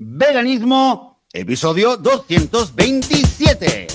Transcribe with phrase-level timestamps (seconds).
[0.00, 3.88] Veganismo, episodio 227.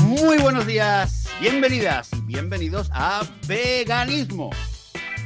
[0.00, 4.50] Muy buenos días, bienvenidas y bienvenidos a Veganismo,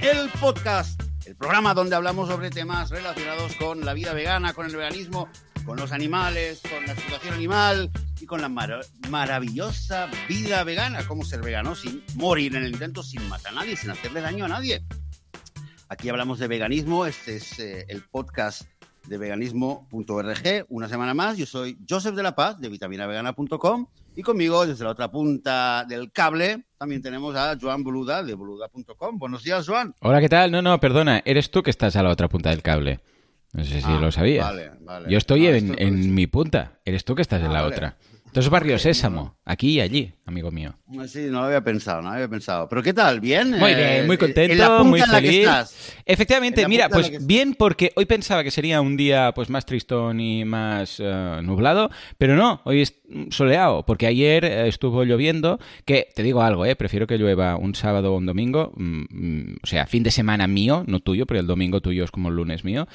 [0.03, 4.75] el podcast, el programa donde hablamos sobre temas relacionados con la vida vegana, con el
[4.77, 5.29] veganismo,
[5.65, 11.25] con los animales, con la situación animal y con la mar- maravillosa vida vegana, cómo
[11.25, 14.49] ser vegano sin morir en el intento, sin matar a nadie, sin hacerle daño a
[14.49, 14.85] nadie.
[15.89, 18.63] Aquí hablamos de veganismo, este es eh, el podcast
[19.07, 21.37] de veganismo.org, una semana más.
[21.37, 26.13] Yo soy Joseph de la Paz de vitaminavegana.com y conmigo desde la otra punta del
[26.13, 29.19] cable también tenemos a Joan Boluda de boluda.com.
[29.19, 29.95] Buenos días, Joan.
[30.01, 30.51] Hola, ¿qué tal?
[30.51, 33.01] No, no, perdona, eres tú que estás a la otra punta del cable.
[33.53, 34.47] No sé si Ah, lo sabías.
[34.47, 35.11] Vale, vale.
[35.11, 37.75] Yo estoy Ah, en, mi punta, eres tú que estás Ah, en la vale.
[37.75, 37.97] otra.
[38.33, 40.75] Entonces barrio Ok, Sésamo, aquí y allí, amigo mío.
[41.07, 42.67] Sí, no lo había pensado, no lo había pensado.
[42.67, 43.21] Pero ¿qué tal?
[43.21, 43.51] ¿Bien?
[43.51, 45.41] Muy Eh, bien, muy en la contento, punta muy en la que feliz.
[45.41, 45.93] estás.
[46.07, 48.81] Efectivamente, En la mira, punta en la pues que bien porque hoy pensaba que sería
[48.81, 52.95] un día pues más tristón y más eh, nublado, pero no, hoy es
[53.29, 57.75] soleado, porque ayer eh, estuvo lloviendo, que te digo algo, eh, prefiero que llueva un
[57.75, 61.41] sábado o un domingo, mm, mm, o sea, fin de semana mío, no tuyo, porque
[61.41, 62.89] el domingo tuyo es como el lunes mío,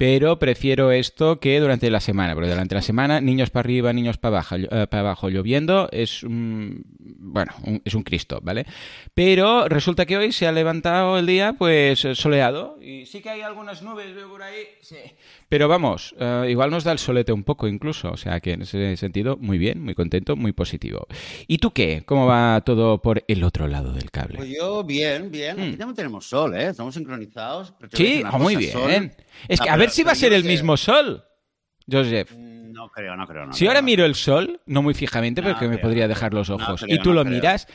[0.00, 4.16] pero prefiero esto que durante la semana, porque durante la semana niños para arriba, niños
[4.16, 7.52] para abajo, eh, para abajo lloviendo es un, bueno,
[7.84, 8.64] es un Cristo, ¿vale?
[9.12, 13.42] Pero resulta que hoy se ha levantado el día pues soleado y sí que hay
[13.42, 14.96] algunas nubes veo por ahí, sí.
[15.50, 18.62] Pero vamos, eh, igual nos da el solete un poco incluso, o sea que en
[18.62, 21.06] ese sentido muy bien, muy contento, muy positivo.
[21.48, 22.04] ¿Y tú qué?
[22.06, 24.36] ¿Cómo va todo por el otro lado del cable?
[24.38, 25.58] Pues yo, bien, bien.
[25.60, 25.76] Aquí Mm.
[25.76, 26.68] también tenemos sol, ¿eh?
[26.68, 27.74] Estamos sincronizados.
[27.78, 29.12] pero a Sí, oh, muy sol- bien.
[29.48, 31.24] Es Ah, que a pero- ver si va a pero ser el mismo sol,
[31.90, 32.30] Joseph.
[32.32, 33.46] Mm, No creo, no creo.
[33.46, 33.86] No Si creo, ahora no.
[33.86, 36.94] miro el sol, no muy fijamente, No, porque me creo, podría dejar los ojos, creo,
[36.96, 37.66] y tú lo miras,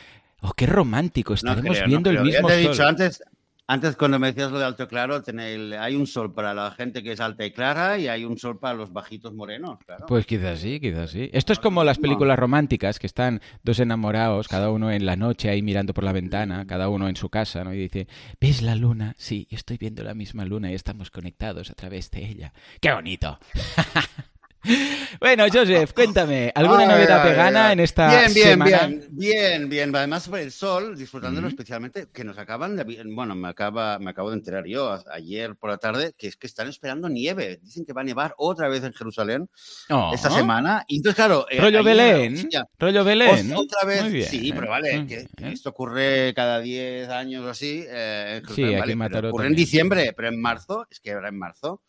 [0.41, 2.85] oh, qué romántico, No estaremos creo, viendo el Ya mismo te he sol.
[2.87, 3.21] antes,
[3.67, 6.69] antes cuando me decías lo de alto y claro, tenéis- hay un sol para la
[6.71, 10.05] gente que es alta y clara y hay un sol para los bajitos morenos, claro.
[10.07, 11.29] Pues quizás sí, quizás sí.
[11.33, 15.49] Esto es como las películas románticas que están dos enamorados, cada uno en la noche
[15.49, 17.73] ahí mirando por la ventana, cada uno en su casa, ¿no?
[17.73, 18.07] Y dice,
[18.39, 19.15] ¿ves la luna?
[19.17, 22.53] Sí, estoy viendo la misma luna y estamos conectados a través de ella.
[22.79, 23.39] ¡Qué bonito!
[25.19, 28.87] bueno, Joseph, cuéntame, ¿alguna novedad vegana en esta bien, bien, semana?
[28.87, 29.95] Bien, bien, bien.
[29.95, 31.53] Además, por el sol, disfrutándolo Ujú.
[31.53, 32.83] especialmente, que nos acaban de...
[33.05, 36.35] Bueno, me, acaba, me acabo de enterar yo a- ayer por la tarde que es
[36.37, 37.59] que están esperando nieve.
[37.61, 39.49] Dicen que va a nevar otra vez en Jerusalén
[39.89, 40.83] Oh, esta semana.
[40.87, 41.45] Y entonces, claro...
[41.49, 43.49] eh, Rollo Belén, hostia, rollo Belén.
[43.51, 44.53] Ot- Otra vez, bien, sí, ¿eh?
[44.55, 45.51] pero vale, Muy que, que ¿eh?
[45.53, 47.83] esto ocurre cada 10 años o así.
[47.87, 49.55] eh, en Sí, Jerusalén, aquí vale, en ocurre en también.
[49.55, 51.81] diciembre, pero en marzo, es que ahora en marzo,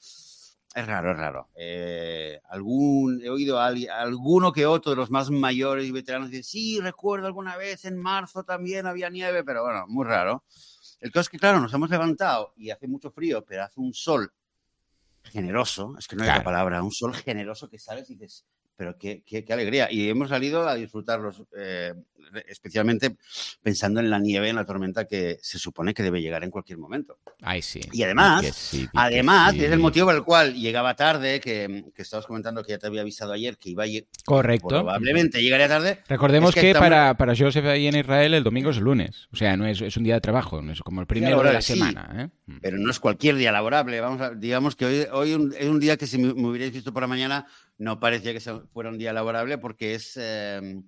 [0.77, 1.49] es raro, es raro.
[1.55, 6.31] Eh, algún, he oído a alguien- alguno que otro de los más mayores y veteranos
[6.31, 10.45] decir, sí, recuerdo alguna vez en marzo también había nieve, pero bueno, muy raro.
[11.01, 13.93] El caso es que, claro, nos hemos levantado y hace mucho frío, pero hace un
[13.95, 14.33] sol
[15.25, 16.41] generoso, es que no hay Claro.
[16.41, 19.89] otra palabra, un sol generoso que sales y dices, pero qué, qué- qué alegría.
[19.91, 21.95] Y hemos salido a disfrutarlos, eh,
[22.49, 23.17] especialmente
[23.63, 26.79] pensando en la nieve, en la tormenta que se supone que debe llegar en cualquier
[26.79, 27.19] momento.
[27.41, 27.81] Ay, sí.
[27.93, 29.65] Y además- sí, Además, sí.
[29.65, 32.87] es el motivo por el cual llegaba tarde, que, que estabas comentando que ya te
[32.87, 34.69] había avisado ayer que iba a llegar, Correcto.
[34.69, 36.01] probablemente llegaría tarde.
[36.09, 39.29] Recordemos Es que que, para, para Joseph ahí en Israel el domingo es el lunes.
[39.33, 41.53] O sea, no es, es un día de trabajo, no es como el primero de
[41.53, 42.11] la semana.
[42.17, 42.29] ¿eh?
[42.47, 42.59] Mm.
[42.61, 44.01] pero no es cualquier día laborable.
[44.01, 46.73] Vamos a, digamos que hoy, hoy un- es un día que si me, me hubierais
[46.73, 47.47] visto por la mañana
[47.79, 48.41] no parecía que
[48.73, 50.83] fuera un día laborable porque es, eh,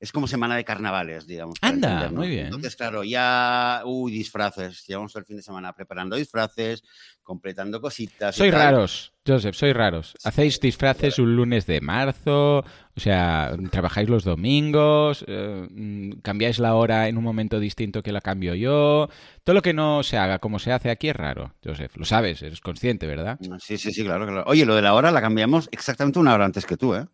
[0.00, 1.56] es como semana de carnavales, digamos.
[1.60, 2.18] Anda, entendernos.
[2.18, 2.46] muy bien.
[2.46, 4.86] Entonces, claro, ya, uy, disfraces.
[4.86, 6.82] Llevamos todo el fin de semana preparando disfraces,
[7.22, 8.36] completando cositas.
[8.36, 8.60] y Sois tal.
[8.60, 10.14] raros, Joseph, sois raros.
[10.24, 16.74] Hacéis disfraces un lunes de marzo, o sea, trabajáis los domingos, eh, mm, cambiáis la
[16.74, 19.08] hora en un momento distinto que la cambio yo.
[19.44, 21.96] Todo lo que no se haga como se hace aquí es raro, Joseph.
[21.96, 23.38] Lo sabes, eres consciente, ¿verdad?
[23.58, 24.44] Sí, sí, sí, claro, claro.
[24.46, 27.06] Oye, lo de la hora la cambiamos exactamente una hora antes que tú, ¿eh?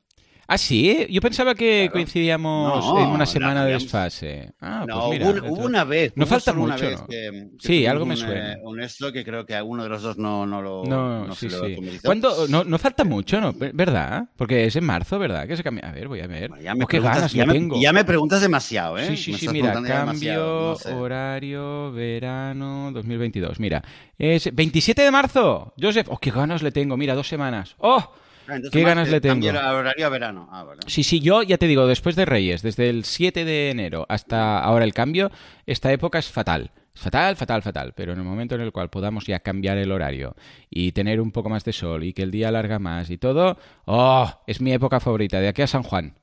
[0.48, 1.92] Ah, sí, yo pensaba que Claro.
[1.92, 4.52] coincidíamos No, en una semana de desfase.
[4.60, 5.30] Ah, no, pues mira.
[5.50, 6.12] hubo, una vez.
[6.16, 7.06] No falta una mucho, vez ¿no?
[7.06, 8.52] que- que Sí, algo me un, suena.
[8.54, 11.26] eh, Un esto que creo que a uno de los dos no, no lo No,
[11.26, 11.98] no sí, sí.
[12.04, 12.46] ¿Cuándo?
[12.48, 13.52] No, no falta mucho, ¿no?
[13.54, 14.24] ¿Verdad?
[14.36, 15.46] Porque es en marzo, ¿verdad?
[15.46, 15.88] Que se cambia.
[15.88, 16.48] A ver, voy a ver.
[16.48, 17.80] Bueno, ya me Oh, qué preguntas- ganas ya le me- tengo.
[17.80, 19.06] Ya me preguntas demasiado, ¿eh?
[19.06, 20.92] Sí, sí, sí, mira, cambio sé.
[20.92, 23.58] horario verano 2022.
[23.60, 23.82] Mira,
[24.18, 25.72] es 27 de marzo.
[25.80, 26.96] Joseph, oh, qué ganas le tengo.
[26.96, 27.74] Mira, dos semanas.
[27.78, 28.12] ¡Oh!
[28.48, 29.48] Ah, qué ganas le tengo.
[29.48, 30.48] horario a verano.
[30.50, 30.80] Ah, vale.
[30.86, 34.58] Sí, sí, yo ya te digo, después de Reyes, desde el 7 de enero hasta
[34.58, 35.30] ahora el cambio,
[35.66, 36.72] esta época es fatal.
[36.94, 37.94] Fatal, fatal, fatal.
[37.96, 40.36] Pero en el momento en el cual podamos ya cambiar el horario
[40.68, 43.58] y tener un poco más de sol y que el día alarga más y todo,
[43.86, 44.30] ¡oh!
[44.46, 46.18] Es mi época favorita, de aquí a San Juan.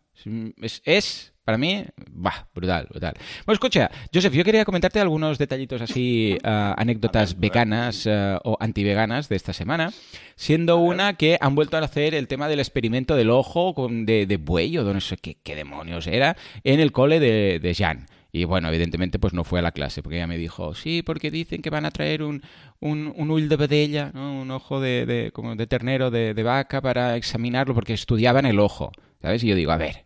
[0.62, 3.16] Es, es para mí, va, brutal, brutal.
[3.44, 9.30] Bueno, escucha, Joseph, yo quería comentarte algunos detallitos así, uh, anécdotas veganas uh, o antiveganas
[9.30, 9.92] de esta semana,
[10.36, 14.28] siendo una que han vuelto a hacer el tema del experimento del ojo con, de,
[14.28, 18.06] de buey o no sé qué, qué, demonios era, en el cole de, de Jan.
[18.32, 21.32] Y bueno, evidentemente pues no fue a la clase, porque ella me dijo, sí, porque
[21.32, 22.44] dicen que van a traer un,
[22.80, 24.40] un, un ull de vedella, ¿no?
[24.40, 28.60] un ojo de, de, como de ternero, de, de vaca, para examinarlo, porque estudiaban el
[28.60, 29.44] ojo, ¿sabes?
[29.44, 30.06] Y yo digo, a ver,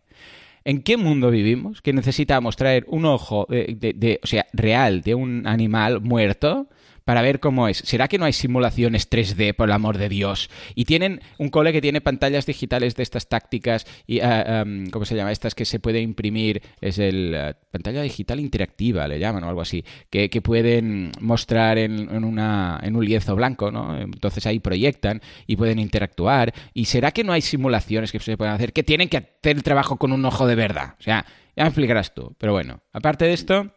[0.64, 5.14] ¿En qué mundo vivimos que necesitamos traer un ojo de, de, o sea, real de
[5.14, 6.68] un animal muerto
[7.04, 7.78] para ver cómo es.
[7.78, 10.50] ¿Será que no hay simulaciones 3D, por el amor de Dios?
[10.74, 15.14] Y tienen un cole que tiene pantallas digitales de estas tácticas, y, uh, ¿cómo se
[15.14, 15.32] llama?
[15.32, 19.60] Estas que se puede imprimir, es el uh, pantalla digital interactiva, le llaman o algo
[19.60, 23.98] así, que, que pueden mostrar en, en, una, en un lienzo blanco, ¿no?
[23.98, 26.54] Entonces ahí proyectan y pueden interactuar.
[26.72, 29.62] ¿Y será que no hay simulaciones que se pueden hacer que tienen que hacer el
[29.62, 30.94] trabajo con un ojo de verdad?
[30.98, 31.24] O sea,
[31.56, 32.34] ya me explicarás tú.
[32.38, 33.70] Pero bueno, aparte de esto...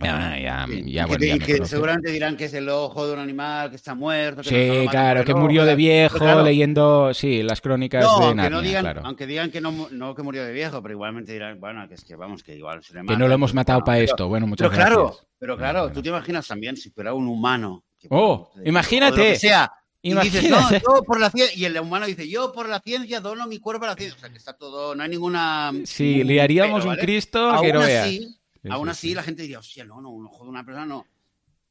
[0.00, 3.18] Ya, ya, ya, bueno, que, ya que seguramente dirán que es el ojo de un
[3.18, 4.42] animal que está muerto.
[4.42, 8.34] Que sí, no claro, que murió de viejo claro, leyendo, sí, las crónicas no, de
[8.34, 9.02] Narnia, no digan, claro.
[9.04, 12.04] Aunque digan que no, no, que murió de viejo, pero igualmente dirán, bueno, que es
[12.04, 14.46] que vamos, que igual se le mata, Que no lo hemos matado para esto, bueno,
[14.46, 14.96] muchas pero gracias.
[14.96, 15.94] Claro, pero claro, bueno.
[15.94, 17.84] tú te imaginas también si fuera un humano.
[17.98, 19.20] Que, oh, bueno, imagínate.
[19.20, 19.70] que sea,
[20.02, 23.20] y dices, no, yo por la ciencia, y el humano dice, yo por la ciencia
[23.20, 24.16] dono mi cuerpo a la ciencia.
[24.16, 25.72] O sea, que está todo, no hay ninguna...
[25.84, 27.00] Sí, liaríamos pero, ¿vale?
[27.00, 28.39] un Cristo que no así, veas.
[28.62, 29.14] Sí, Aún así, sí.
[29.14, 31.06] la gente diría, hostia, no, no, un ojo de una persona no.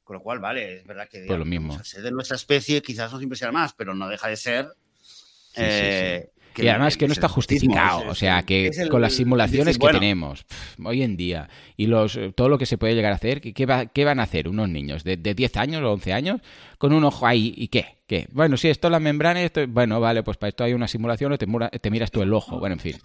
[0.04, 1.80] Con lo cual, vale, es verdad que pues lo mismo.
[2.02, 4.68] De nuestra especie quizás nos impresiona más, pero no deja de ser.
[5.04, 9.02] Sí, eh, que y además que no está justificado, es, o sea, que el, con
[9.02, 11.48] las simulaciones decir, bueno, que tenemos pff, hoy en día
[11.78, 14.24] y los todo lo que se puede llegar a hacer, ¿qué, va, qué van a
[14.24, 16.42] hacer unos niños de, de, 10 años o 11 años
[16.80, 18.00] con un ojo ahí y qué?
[18.08, 18.28] ¿Qué?
[18.32, 21.34] Bueno, si esto es la membrana, esto, bueno, vale, pues para esto hay una simulación
[21.34, 21.46] o te,
[21.80, 22.96] te miras tú el ojo, bueno, en fin.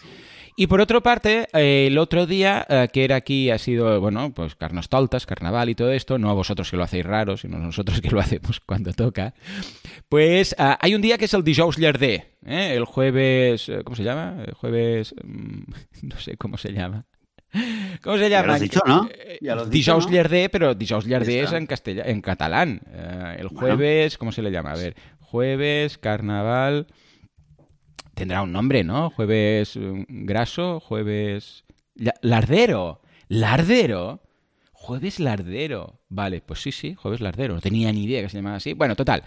[0.56, 4.32] Y por otra parte, eh, el otro día, eh, que era aquí, ha sido, bueno,
[4.32, 7.60] pues carnestoltas, carnaval y todo esto, no a vosotros que lo hacéis raro, sino a
[7.60, 9.34] nosotros que lo hacemos cuando toca,
[10.08, 12.74] pues eh, hay un día que es el dijous llardé, ¿eh?
[12.76, 14.44] el jueves, ¿cómo se llama?
[14.46, 15.62] El jueves, mmm,
[16.02, 17.04] no sé cómo se llama.
[18.02, 18.42] ¿Cómo se llama?
[18.42, 19.08] Ya lo has dicho, ¿no?
[19.66, 20.12] Dijous ¿no?
[20.12, 21.68] llardé, pero dijous llardé es en,
[22.04, 22.80] en catalán.
[22.86, 24.18] Uh, el jueves, bueno.
[24.18, 24.72] ¿cómo se le llama?
[24.72, 26.88] A ver, jueves, carnaval
[28.14, 29.10] tendrá un nombre, ¿no?
[29.10, 29.78] Jueves
[30.08, 31.64] graso, jueves...
[32.22, 33.02] Lardero.
[33.28, 34.20] Lardero.
[34.72, 36.00] Jueves lardero.
[36.08, 37.54] Vale, pues sí, sí, jueves lardero.
[37.54, 38.74] No tenía ni idea que se llamaba así.
[38.74, 39.22] Bueno, total.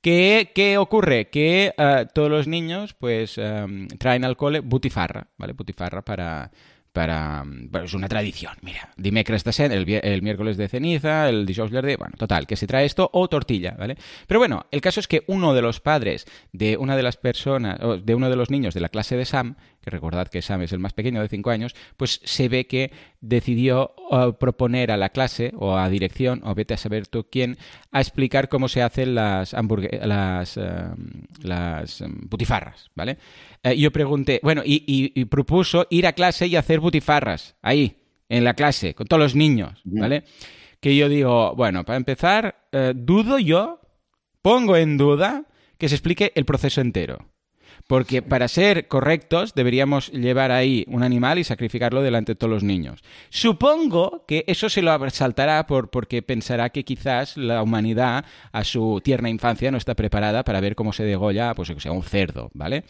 [0.00, 1.28] ¿Qué, qué ocurre?
[1.28, 5.52] Que uh, todos los niños pues um, traen al cole butifarra, ¿vale?
[5.52, 6.50] Butifarra para,
[6.92, 7.42] para...
[7.44, 8.90] Bueno, es una tradición, mira.
[8.96, 12.66] Dimecres de cen, el, el, miércoles de ceniza, el dijous llardé, bueno, total, que se
[12.66, 13.96] trae esto o tortilla, ¿vale?
[14.26, 17.78] Pero bueno, el caso es que uno de los padres de una de las personas,
[18.04, 20.72] de uno de los niños de la clase de Sam, que recordad que Sam es
[20.72, 25.10] el más pequeño de 5 años, pues se ve que decidió uh, proponer a la
[25.10, 27.58] clase o a dirección, o vete a saber tú quién,
[27.90, 30.94] a explicar cómo se hacen las las, uh,
[31.42, 33.18] las um, butifarras, ¿vale?
[33.64, 37.98] Uh, yo pregunté, bueno, y, y, y, propuso ir a clase y hacer butifarras, ahí,
[38.28, 40.24] en la clase, con todos los niños, ¿vale?
[40.80, 43.80] Que yo digo, bueno, para empezar, eh, dudo yo,
[44.40, 45.44] pongo en duda
[45.78, 47.31] que se explique el proceso entero.
[47.92, 52.62] Porque para ser correctos deberíamos llevar ahí un animal y sacrificarlo delante de todos los
[52.62, 53.02] niños.
[53.28, 59.02] Supongo que eso se lo saltará por, porque pensará que quizás la humanidad a su
[59.04, 62.84] tierna infancia no está preparada para ver cómo se degolla, pues sea, un cerdo, ¿vale?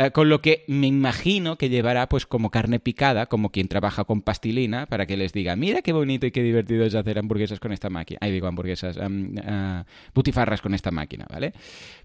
[0.00, 4.04] Eh, con lo que me imagino que llevará pues como carne picada, como quien trabaja
[4.04, 7.58] con pastilina, para que les diga, mira qué bonito y qué divertido es hacer hamburguesas
[7.58, 8.18] con esta máquina.
[8.22, 9.34] Ahí digo hamburguesas, um,
[10.14, 11.52] butifarras con esta máquina, ¿vale?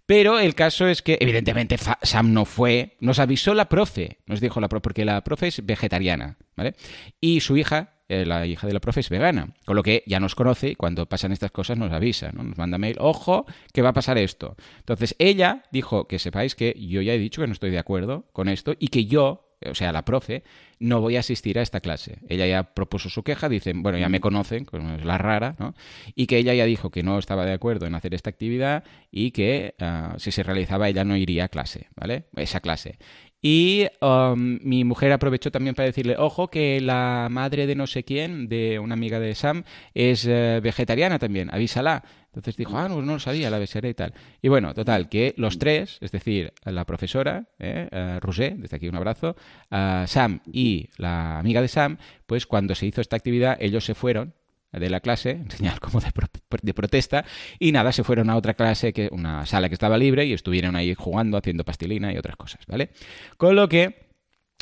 [0.07, 4.59] Pero el caso es que, evidentemente, Sam no fue, nos avisó la profe, nos dijo
[4.59, 6.73] la profe, porque la profe es vegetariana, ¿vale?
[7.21, 10.19] Y su hija, eh, la hija de la profe, es vegana, con lo que ya
[10.19, 12.43] nos conoce y cuando pasan estas cosas nos avisa, ¿no?
[12.43, 14.55] Nos manda mail, ojo, que va a pasar esto.
[14.79, 18.25] Entonces, ella dijo que sepáis que yo ya he dicho que no estoy de acuerdo
[18.33, 20.43] con esto y que yo, o sea, la profe,
[20.79, 22.19] no voy a asistir a esta clase.
[22.27, 24.67] Ella ya propuso su queja, dicen, bueno, ya me conocen,
[24.97, 25.73] es la rara, ¿no?
[26.13, 29.31] Y que ella ya dijo que no estaba de acuerdo en hacer esta actividad y
[29.31, 32.25] que uh, si se realizaba ella no iría a clase, ¿vale?
[32.35, 32.97] Esa clase.
[33.45, 38.05] Y um, mi mujer aprovechó también para decirle, ojo, que la madre de no sé
[38.05, 42.05] quién, de una amiga de Sam, es uh, vegetariana también, avísala.
[42.27, 44.13] Entonces dijo, ah, no, no lo sabía, la besaré y tal.
[44.41, 48.95] Y bueno, total, que los tres, es decir, la profesora, eh, uh, desde aquí un
[48.95, 49.35] abrazo,
[49.71, 53.93] uh, Sam y la amiga de Sam, pues cuando se hizo esta actividad, ellos se
[53.93, 54.35] fueron
[54.73, 56.27] de la clase, en señal como de, pro-
[56.61, 57.25] de protesta,
[57.59, 60.75] y nada, se fueron a otra clase, que una sala que estaba libre, y estuvieron
[60.75, 62.89] ahí jugando, haciendo pastilina y otras cosas, ¿vale?
[63.37, 64.03] Con lo que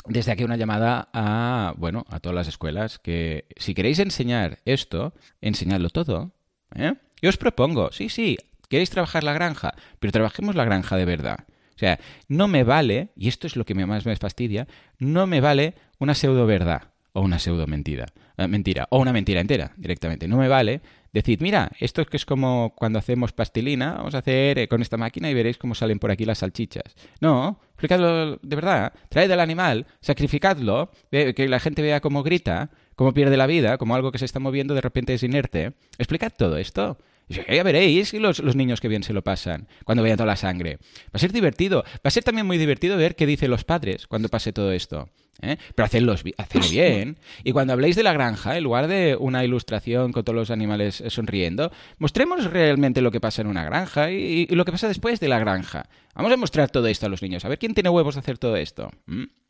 [0.06, 5.14] desde aquí una llamada a, bueno, a todas las escuelas que si queréis enseñar esto,
[5.40, 6.32] enseñadlo todo.
[6.74, 6.94] ¿eh?
[7.20, 8.36] Yo os propongo, sí, sí,
[8.68, 11.44] queréis trabajar la granja, pero trabajemos la granja de verdad.
[11.74, 14.66] O sea, no me vale, y esto es lo que más me fastidia,
[14.98, 19.40] no me vale una pseudo verdad o una pseudo mentira, eh, mentira, o una mentira
[19.40, 20.28] entera directamente.
[20.28, 20.80] No me vale
[21.12, 24.82] decir, mira, esto es que es como cuando hacemos pastilina, vamos a hacer eh, con
[24.82, 26.94] esta máquina y veréis cómo salen por aquí las salchichas.
[27.20, 33.12] No, explicadlo de verdad, traed al animal, sacrificadlo, que la gente vea cómo grita, cómo
[33.12, 35.72] pierde la vida, como algo que se está moviendo de repente es inerte.
[35.98, 36.98] Explicad todo esto.
[37.28, 40.78] Ya veréis los, los niños que bien se lo pasan cuando vean toda la sangre.
[41.06, 41.82] Va a ser divertido.
[41.82, 45.08] Va a ser también muy divertido ver qué dicen los padres cuando pase todo esto.
[45.42, 45.58] ¿Eh?
[45.74, 46.14] Pero hacedlo
[46.70, 47.18] bien.
[47.44, 51.00] Y cuando habléis de la granja, en lugar de una ilustración con todos los animales
[51.00, 54.88] eh, sonriendo, mostremos realmente lo que pasa en una granja y, y lo que pasa
[54.88, 55.88] después de la granja.
[56.14, 57.44] Vamos a mostrar todo esto a los niños.
[57.44, 58.90] A ver quién tiene huevos de hacer todo esto.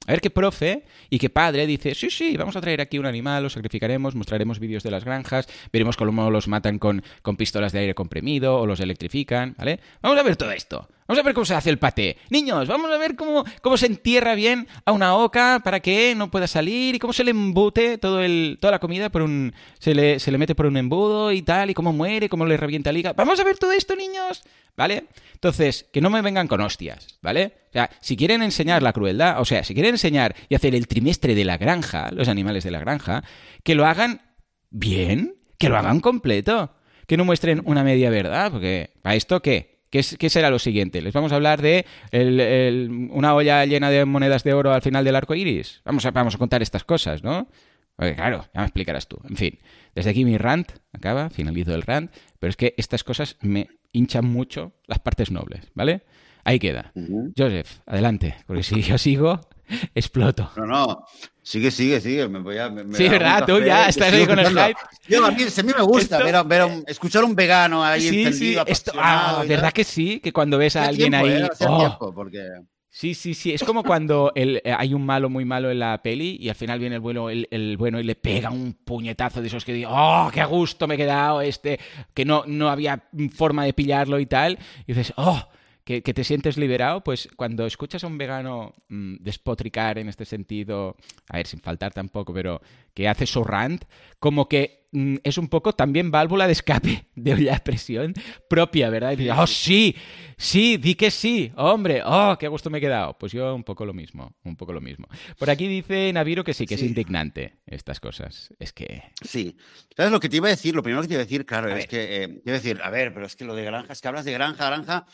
[0.07, 3.07] A ver qué profe y qué padre dice, sí, sí, vamos a traer aquí un
[3.07, 7.73] animal, lo sacrificaremos, mostraremos vídeos de las granjas, veremos cómo los matan con, con pistolas
[7.73, 9.79] de aire comprimido o los electrifican, ¿vale?
[10.03, 10.89] Vamos a ver todo esto.
[11.07, 12.17] Vamos a ver cómo se hace el paté.
[12.31, 16.31] Niños, vamos a ver cómo, cómo se entierra bien a una oca para que no
[16.31, 19.53] pueda salir y cómo se le embute todo el, toda la comida por un...
[19.79, 22.57] Se le, se le mete por un embudo y tal, y cómo muere, cómo le
[22.57, 23.15] revienta el hígado.
[23.17, 24.43] Vamos a ver todo esto, niños.
[24.77, 25.05] ¿Vale?
[25.35, 27.53] Entonces, que no me vengan con hostias, ¿vale?
[27.69, 30.87] O sea, si quieren enseñar la crueldad, o sea, si quieren enseñar y hacer el
[30.87, 33.23] trimestre de la granja, los animales de la granja,
[33.65, 34.23] que lo hagan
[34.71, 36.75] bien, que lo hagan completo,
[37.07, 39.72] que no muestren una media verdad, porque ¿a esto qué?
[39.93, 41.03] ¿Qué, es- qué será lo siguiente?
[41.03, 44.81] ¿Les vamos a hablar de el- el- una olla llena de monedas de oro al
[44.81, 45.83] final del arco iris?
[45.85, 47.47] Vamos a, vamos a contar estas cosas, ¿no?
[47.95, 49.19] Porque claro, ya me explicarás tú.
[49.29, 49.59] En fin,
[49.95, 54.25] desde aquí mi rant acaba, finalizo el rant, pero es que estas cosas me hinchan
[54.25, 56.01] mucho las partes nobles, ¿vale?
[56.43, 56.91] Ahí queda.
[57.37, 59.41] Joseph, adelante, porque si yo sigo,
[59.95, 60.51] exploto.
[60.57, 61.05] No, no.
[61.45, 62.29] Sigue, sigue, sigue.
[62.29, 63.45] Me voy a, me- Sí, ¿verdad?
[63.47, 64.75] Tú ya estás ahí con el hype.
[65.09, 67.27] Yo, a mí, a mí me gusta Esto- ver a- ver a un- escuchar a
[67.27, 69.73] un vegano ahí Sí, sí, encendido, esto, apasionado ah, ¿verdad tal.
[69.73, 70.21] que sí?
[70.21, 71.43] Que cuando ves a alguien tiempo, ahí...
[71.43, 72.47] eh, oh, tiempo, porque...
[72.95, 73.53] Sí, sí, sí.
[73.55, 76.55] Es como cuando el- eh, hay un malo muy malo en la peli y al
[76.55, 79.73] final viene el bueno, el, el bueno y le pega un puñetazo de esos que
[79.73, 81.41] digo, ¡oh, qué gusto me he quedado!
[81.41, 81.81] Este,
[82.13, 83.03] que no, no había
[83.35, 84.59] forma de pillarlo y tal.
[84.87, 85.43] Y dices, ¡oh!
[85.85, 90.25] Que, que te sientes liberado, pues cuando escuchas a un vegano mm, despotricar en este
[90.25, 90.97] sentido,
[91.29, 92.61] a ver, sin faltar tampoco, pero
[92.95, 93.85] que hace su rant,
[94.21, 98.15] como que mm, es un poco también válvula de escape de la presión
[98.49, 99.13] propia, ¿verdad?
[99.13, 99.97] Y dices, ¡oh, sí!
[100.37, 103.17] Sí, di que sí, hombre, oh, qué gusto me he quedado.
[103.19, 105.09] Pues yo un poco lo mismo, un poco lo mismo.
[105.39, 108.53] Por aquí dice Naviro que sí, que es indignante estas cosas.
[108.59, 109.03] Es que...
[109.25, 109.57] Sí.
[109.97, 110.75] ¿Sabes lo que te iba a decir?
[110.75, 111.89] Lo primero que te iba a decir, claro, A es ver.
[111.89, 114.01] que, eh, te iba a decir, a ver, pero es que lo de granja, es
[114.01, 115.07] que hablas de granja, granja,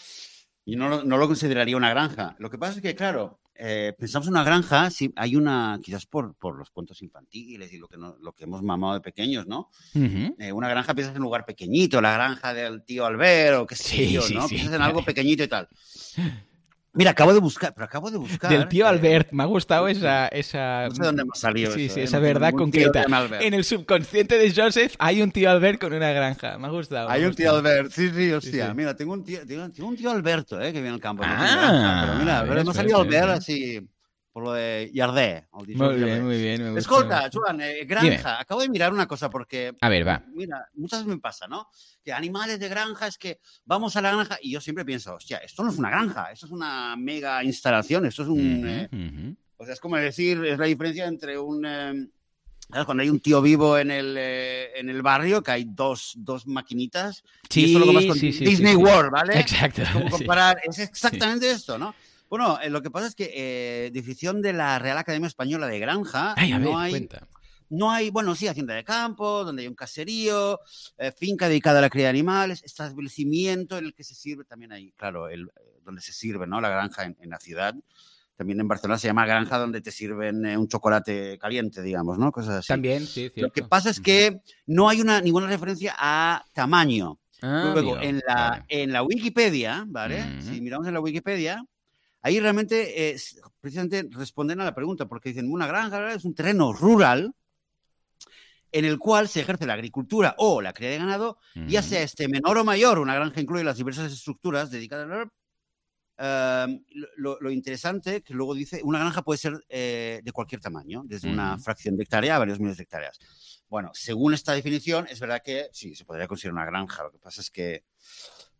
[0.70, 2.36] y no, lo- no lo consideraría una granja.
[2.38, 6.04] Lo que pasa es que, claro, eh, pensamos en una granja, si hay una, quizás
[6.04, 9.46] por, por los cuentos infantiles y lo que, no- lo que hemos mamado de pequeños,
[9.46, 9.70] ¿no?
[9.94, 13.76] Eh, una granja piensas en un lugar pequeñito, la granja del tío Albert o qué
[13.76, 14.46] sé Sí, yo, ¿no?
[14.46, 14.56] sí.
[14.56, 15.68] Piensas en algo pequeñito y tal.
[16.98, 18.50] Mira, acabo de buscar, pero acabo de buscar.
[18.50, 20.26] Del tío eh, Albert, me ha gustado esa...
[20.28, 20.88] esa...
[20.88, 23.04] No sé dónde me ha salido Sí, eso, sí, eh, esa verdad concreta.
[23.40, 26.58] En el subconsciente de Joseph hay un tío Albert con una granja.
[26.58, 27.08] Me ha gustado.
[27.08, 27.54] me Hay ha un tío.
[27.54, 28.66] Albert, sí, sí, hostia.
[28.66, 28.72] sí.
[28.74, 31.22] Mira, tengo un tío, tengo, tengo un tío Alberto, eh, que vive en el campo.
[31.24, 33.88] Ah, granja, pero mira, pero me ha salido Albert así,
[34.38, 35.48] por lo de Yardé.
[35.50, 36.20] Muy bien, Yardé.
[36.20, 36.72] muy bien.
[36.74, 36.78] Me.
[36.78, 38.38] Escolta, Joan, eh, granja.
[38.38, 40.22] Acabo de mirar una cosa porque, A ver, va.
[40.32, 41.66] mira, muchas veces me pasa, ¿no?
[42.04, 45.38] Que animales de granja es que vamos a la granja y yo siempre pienso, hostia,
[45.38, 48.58] esto no es una granja, esto es una mega instalación, esto es un...
[48.60, 49.36] Ujú, eh, ujú.
[49.56, 51.66] o sea, es como decir, es la diferencia entre un...
[51.66, 52.06] eh,
[52.70, 52.84] ¿sabes?
[52.86, 56.46] Cuando hay un tío vivo en el, eh, en el barrio, que hay dos, dos
[56.46, 58.76] maquinitas, y Sí, eso lo con sí, sí, Disney.
[58.76, 59.40] World, ¿vale?
[59.40, 59.82] Exacto.
[59.82, 61.92] Es como comparar, es exactamente esto, ¿no?
[62.28, 66.34] Bueno, eh, lo que pasa es que, eh, de la Real Academia Española de Granja,
[66.36, 67.26] Ay, a ver, no hay, cuenta.
[67.70, 70.60] no hay, bueno, sí, hacienda de campo, donde hay un caserío,
[70.98, 74.72] eh, finca dedicada a la cría de animales, establecimiento en el que se sirve, también
[74.72, 76.60] hay, claro, el, eh, donde se sirve, ¿no?
[76.60, 77.74] La granja en, en la ciudad.
[78.36, 82.30] También en Barcelona se llama granja donde te sirven eh, un chocolate caliente, digamos, ¿no?
[82.30, 82.68] Cosas así.
[82.68, 83.52] También, sí, Lo cierto.
[83.52, 87.18] que pasa es que no hay una, ninguna referencia a tamaño.
[87.42, 88.64] Ah, Luego, amigo, en la, vale.
[88.68, 90.40] en la Wikipedia, ¿vale?
[90.42, 91.64] Si miramos en la Wikipedia,
[92.22, 96.34] ahí realmente eh, s- precisamente responden a la pregunta, porque dicen, una granja es un
[96.34, 97.34] terreno rural
[98.70, 101.88] en el cual se ejerce la agricultura o la cría de ganado, ya Ujú.
[101.88, 105.28] sea este menor o mayor, una granja incluye las diversas estructuras dedicadas a
[107.16, 111.28] lo, lo, interesante que luego dice, una granja puede ser eh, de cualquier tamaño, desde
[111.28, 113.18] una fracción de hectárea a varios miles de hectáreas.
[113.68, 117.04] Bueno, según esta definición, es verdad que sí, se podría considerar una granja.
[117.04, 117.84] Lo que pasa es que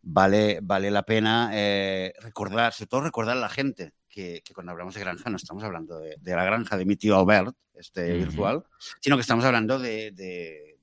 [0.01, 4.95] vale, vale la pena eh, recordar, sobre todo recordar a la gente que, cuando hablamos
[4.95, 8.63] de granja no estamos hablando de, la granja de mi tío Albert, este virtual,
[8.99, 10.75] sino que estamos hablando de, de,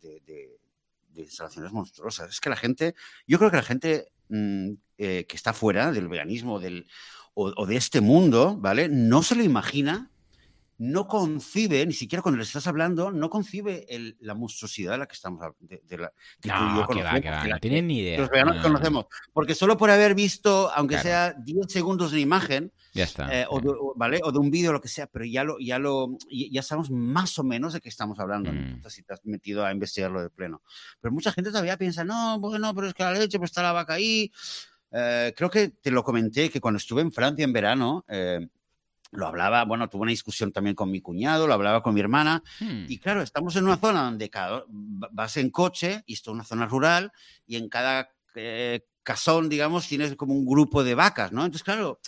[1.15, 2.31] instalaciones monstruosas.
[2.31, 2.95] Es que la gente,
[3.27, 6.87] yo creo que la gente mm, eh, que está fuera del veganismo del,
[7.35, 8.89] o, de este mundo, ¿vale?
[8.89, 10.11] No se lo imagina
[10.79, 13.87] no concibe, ni siquiera cuando le estás hablando, no concibe
[14.21, 17.45] la monstruosidad de la que estamos de, de la, que no, tú va, que va,
[17.45, 18.19] no tienen ni idea.
[18.19, 19.07] Los veganos conocemos.
[19.33, 23.61] Porque solo por haber visto, aunque sea 10 segundos de imagen, ya está, eh, o,
[23.61, 24.21] de, ¿vale?
[24.23, 27.39] o de un vídeo, lo que sea, pero ya lo, ya lo, ya sabemos más
[27.39, 28.53] o menos de qué estamos hablando.
[28.53, 28.83] Mm.
[28.89, 30.63] Si te has metido a investigarlo de pleno.
[31.01, 33.73] Pero mucha gente todavía piensa, no, bueno, pero es que la leche, pues está la
[33.73, 34.31] vaca ahí.
[34.93, 38.47] Eh, creo que te lo comenté que cuando estuve en Francia en verano, eh,
[39.13, 42.43] lo hablaba, bueno, tuve una discusión también con mi cuñado, lo hablaba con mi hermana.
[42.61, 42.85] Hmm.
[42.89, 46.45] Y claro, estamos en una zona donde cada, vas en coche, y esto es una
[46.45, 47.13] zona rural,
[47.47, 51.45] y en cada eh, casón, digamos, tienes como un grupo de vacas, ¿no?
[51.45, 52.01] Entonces, claro,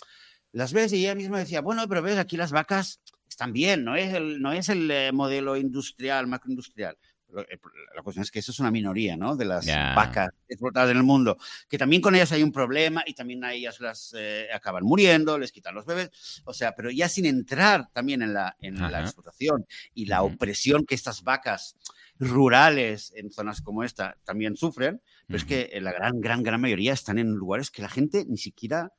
[0.51, 3.95] las ves y ella misma decía, bueno, pero ves, aquí las vacas están bien, no
[3.95, 6.97] es el, no es el eh, modelo industrial, macroindustrial.
[7.37, 7.59] Eh,
[7.95, 9.35] la cuestión es que eso es una minoría, ¿no?
[9.35, 13.13] De las vacas explotadas en el mundo, que también con ellas hay un problema y
[13.13, 17.07] también a ellas las eh, acaban muriendo, les quitan los bebés, o sea, pero ya
[17.07, 21.75] sin entrar también en la, en la explotación y la opresión que estas vacas
[22.19, 26.93] rurales en zonas como esta también sufren, pero es que la gran, gran, gran mayoría
[26.93, 28.91] están en lugares que la gente ni siquiera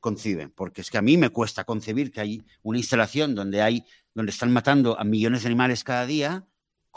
[0.00, 3.84] concibe, porque es que a mí me cuesta concebir que hay una instalación donde hay,
[4.14, 6.44] donde están matando a millones de animales cada día,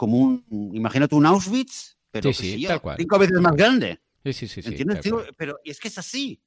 [0.00, 4.00] como un, imagínate un Auschwitz, pero cinco veces más grande.
[4.24, 4.62] Sí, sí, sí.
[4.64, 5.00] ¿Entiendes?
[5.36, 6.42] pero es que es así.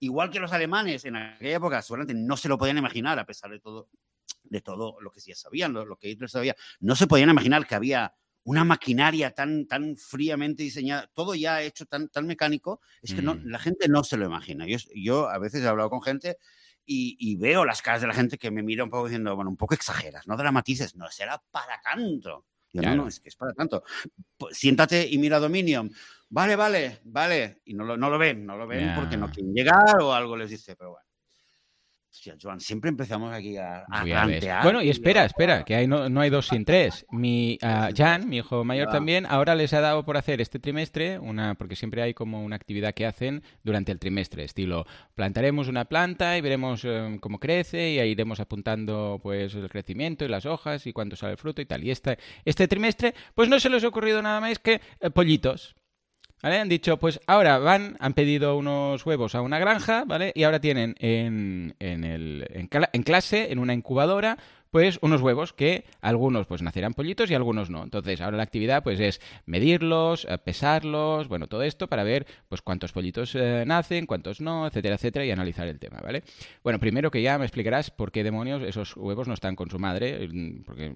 [0.00, 3.52] Igual que los alemanes en aquella época seguramente no se lo podían imaginar, a pesar
[3.52, 3.90] de todo,
[4.42, 6.56] de todo lo que ya sabían, lo, que Hitler sabía.
[6.80, 11.86] No se podían imaginar que había una maquinaria tan, tan fríamente diseñada, todo ya hecho
[11.86, 13.46] tan, tan mecánico, es que no, mm.
[13.46, 14.66] la gente no se lo imagina.
[14.66, 16.38] Yo, yo a veces he hablado con gente
[16.84, 19.48] y, y, veo las caras de la gente que me mira un poco diciendo, bueno,
[19.48, 22.46] un poco exageras, no dramatices, no será para tanto.
[22.82, 23.82] No, no, es que es para tanto.
[24.50, 25.90] Siéntate y mira Dominion.
[26.28, 27.60] Vale, vale, vale.
[27.64, 30.36] Y no lo, no lo ven, no lo ven porque no quieren llegar o algo
[30.36, 31.05] les dice, pero bueno.
[32.40, 36.48] Joan, siempre empezamos aquí a, a Bueno, y espera, espera, que hay, no, hay dos
[36.48, 37.06] sin tres.
[37.10, 41.18] Mi uh, Jan, mi hijo mayor también, ahora les ha dado por hacer este trimestre
[41.18, 45.84] una, porque siempre hay como una actividad que hacen durante el trimestre, estilo plantaremos una
[45.84, 50.46] planta y veremos em, cómo crece y ahí iremos apuntando pues el crecimiento y las
[50.46, 51.84] hojas y cuándo sale el fruto y tal.
[51.84, 55.76] Y este, este trimestre, pues no se les ha ocurrido nada más que eh, pollitos.
[56.54, 60.32] Han dicho, pues ahora van, han pedido unos huevos a una granja, ¿vale?
[60.36, 64.38] Y ahora tienen en, en, el, en, clase, en una incubadora,
[64.70, 67.82] pues unos huevos que algunos pues nacerán pollitos y algunos no.
[67.82, 72.62] Entonces, ahora la actividad pues es medirlos, eh, pesarlos, bueno, todo esto para ver pues
[72.62, 76.22] cuántos pollitos eh, nacen, cuántos no, etcétera, etcétera, y analizar el tema, ¿vale?
[76.62, 79.80] Bueno, primero que ya me explicarás por qué demonios esos huevos no están con su
[79.80, 80.94] madre, mm, porque,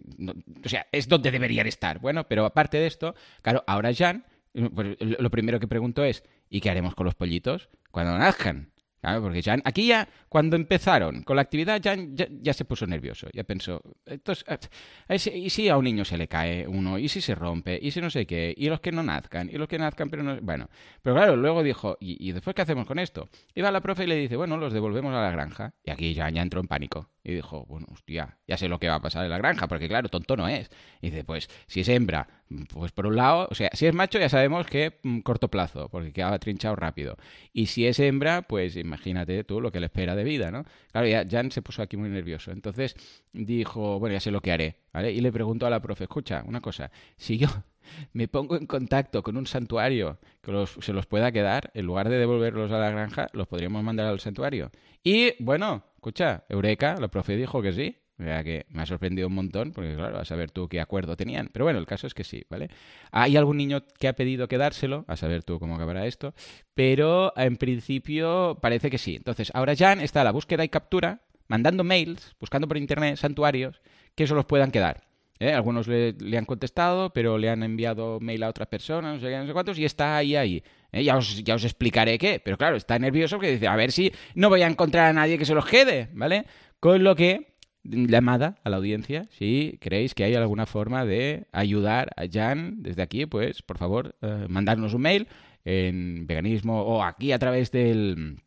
[0.65, 1.99] o sea, es donde deberían estar.
[1.99, 6.71] Bueno, pero aparte de esto, claro, ahora Jan lo primero que pregunto es, ¿y qué
[6.71, 8.73] haremos con los pollitos cuando nazcan?
[9.01, 13.29] Claro, porque ya, aquí ya, cuando empezaron con la actividad, ya, ya, se puso nervioso.
[13.33, 16.99] Ya pensó, entonces, ah, ¿y si a un niño se le cae uno?
[16.99, 17.79] ¿Y si se rompe?
[17.81, 18.53] ¿Y si no sé qué?
[18.55, 19.49] ¿Y los que no nazcan?
[19.51, 20.39] ¿Y los que nazcan pero no...?
[20.43, 20.69] Bueno,
[21.01, 23.29] pero claro, luego dijo, ¿y, y después qué hacemos con esto?
[23.55, 25.73] Iba la profe y le dice, bueno, los devolvemos a la granja.
[25.83, 27.09] Y aquí ya, ya entró en pánico.
[27.23, 29.89] Y dijo, bueno, hostia, ya sé lo que va a pasar en la granja, porque
[29.89, 30.71] claro, tonto no es.
[31.03, 32.29] Y dice, pues si es hembra,
[32.73, 35.89] pues por un lado, o sea, si es macho ya sabemos que mm, corto plazo,
[35.91, 37.17] porque quedaba trinchado rápido.
[37.53, 40.65] Y si es hembra, pues imagínate tú lo que le espera de vida, ¿no?
[40.91, 42.51] Claro, ya Jan se puso aquí muy nervioso.
[42.51, 42.95] Entonces
[43.33, 45.13] dijo, bueno, ya sé lo que haré, ¿vale?
[45.13, 47.49] Y le preguntó a la profe, escucha, una cosa, si yo
[48.13, 52.19] me pongo en contacto con un santuario que se los pueda quedar, en lugar de
[52.19, 54.71] devolverlos a la granja, los podríamos mandar al santuario.
[55.03, 57.97] Y bueno, escucha, Eureka, la profe dijo que sí.
[58.21, 61.49] Que me ha sorprendido un montón, porque claro, a saber tú qué acuerdo tenían.
[61.53, 62.69] Pero bueno, el caso es que sí, ¿vale?
[63.11, 66.35] Hay algún niño que ha pedido quedárselo, a saber tú cómo acabará esto,
[66.75, 69.17] pero en principio parece que sí.
[69.17, 73.81] Entonces, ahora Jan está a la búsqueda y captura, mandando mails, buscando por internet santuarios
[74.15, 75.11] que se los puedan quedar.
[75.41, 75.53] ¿eh?
[75.53, 79.47] Algunos le, han contestado, pero le han enviado mail a otras personas, no sé, no
[79.47, 80.63] sé cuántos, y está ahí, ahí.
[80.93, 81.03] ¿eh?
[81.03, 82.41] Ya, os, ya os explicaré qué.
[82.45, 85.39] Pero claro, está nervioso porque dice, a ver si no voy a encontrar a nadie
[85.39, 86.45] que se los quede, ¿vale?
[86.79, 87.50] Con lo que,
[87.83, 93.03] llamada a la audiencia, si creéis que hay alguna forma de ayudar a Jan desde
[93.03, 95.29] aquí, pues por favor, eh, mandarnos un mail
[95.65, 98.39] en veganismo o aquí a través del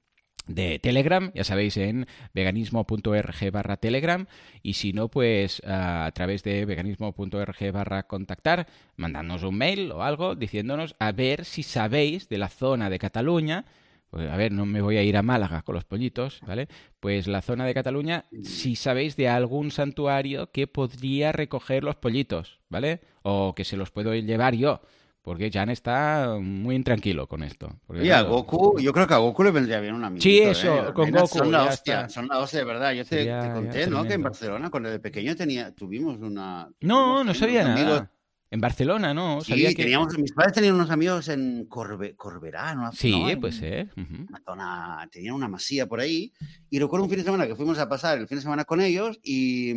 [0.48, 4.26] de Telegram, ya sabéis, en veganismo.org barra Telegram.
[4.62, 8.68] Y si no, pues a través de veganismo.org barra contactar,
[8.98, 13.66] mandadnos un mail o algo diciéndonos a ver si sabéis de la zona de Cataluña,
[14.14, 16.68] pues, a ver, no me voy a ir a Málaga con los pollitos, ¿vale?
[17.00, 22.60] Pues la zona de Cataluña, si sabéis de algún santuario que podría recoger los pollitos,
[22.70, 23.02] ¿vale?
[23.24, 24.82] O que se los puedo llevar yo.
[25.24, 27.76] Porque Jan está muy intranquilo con esto.
[27.90, 30.94] y a Goku, yo creo que a Goku le vendría bien una Sí, eso, ¿eh?
[30.94, 31.40] con Goku.
[31.40, 32.92] Son la hostia, son la hostia, de verdad.
[32.92, 34.04] Yo te, conté, ¿no?
[34.04, 36.70] Que en Barcelona, cuando de pequeño tenía, tuvimos una.
[36.82, 38.12] no, no sabía nada.
[38.54, 39.42] En Barcelona, ¿no?
[39.42, 39.82] Sabía sí, que...
[39.82, 42.92] teníamos, mis padres tenían unos amigos en Corbe, Corberá, ¿no?
[42.92, 43.92] Sí, pues ser.
[43.98, 46.32] Una zona, tenían una masía por ahí.
[46.70, 48.80] Y recuerdo un fin de semana que fuimos a pasar el fin de semana con
[48.80, 49.74] ellos y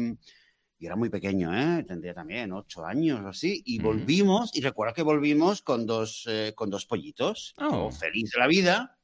[0.79, 1.85] y era muy pequeño, ¿eh?
[1.85, 6.53] tendría también ocho años o así, y volvimos, y recuerdo que volvimos con dos, eh,
[6.55, 7.91] con dos pollitos, oh.
[7.91, 8.96] feliz de la vida,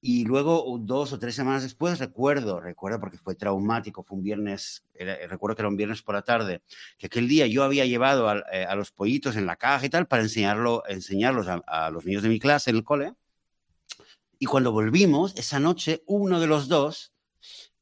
[0.00, 4.84] y luego dos o tres semanas después recuerdo, recuerdo porque fue traumático, fue un viernes,
[5.28, 6.62] recuerdo que era un viernes por la tarde,
[6.98, 10.06] que aquel día yo había llevado a, eh, los pollitos en la caja y tal
[10.06, 13.14] para enseñarlo, enseñarlos a los niños de mi clase en el cole,
[14.38, 17.12] y cuando volvimos, esa noche, uno de los dos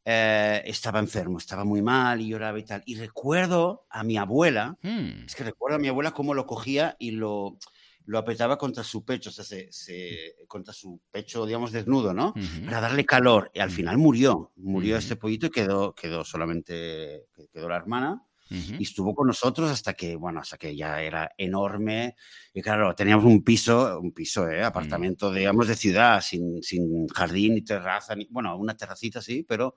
[0.05, 2.83] eh, estaba enfermo, estaba muy mal y lloraba y tal.
[2.87, 5.27] Y recuerdo a mi abuela, hmm.
[5.27, 7.59] es que recuerdo a mi abuela cómo lo cogía y lo,
[8.07, 12.35] lo apretaba contra su pecho, o sea, se, contra su pecho, digamos, desnudo, ¿no?
[12.65, 13.51] Para darle calor.
[13.55, 18.85] Y al final murió, murió este pollito y quedó, quedó solamente, quedó la hermana y
[18.85, 22.15] estuvo con nosotros hasta que, bueno, hasta que ya era enorme.
[22.55, 24.63] Y claro, teníamos un piso, un piso, ¿eh?
[24.63, 29.75] apartamento, digamos, de ciudad, sin, sin, jardín ni terraza, ni, bueno, una terracita sí, pero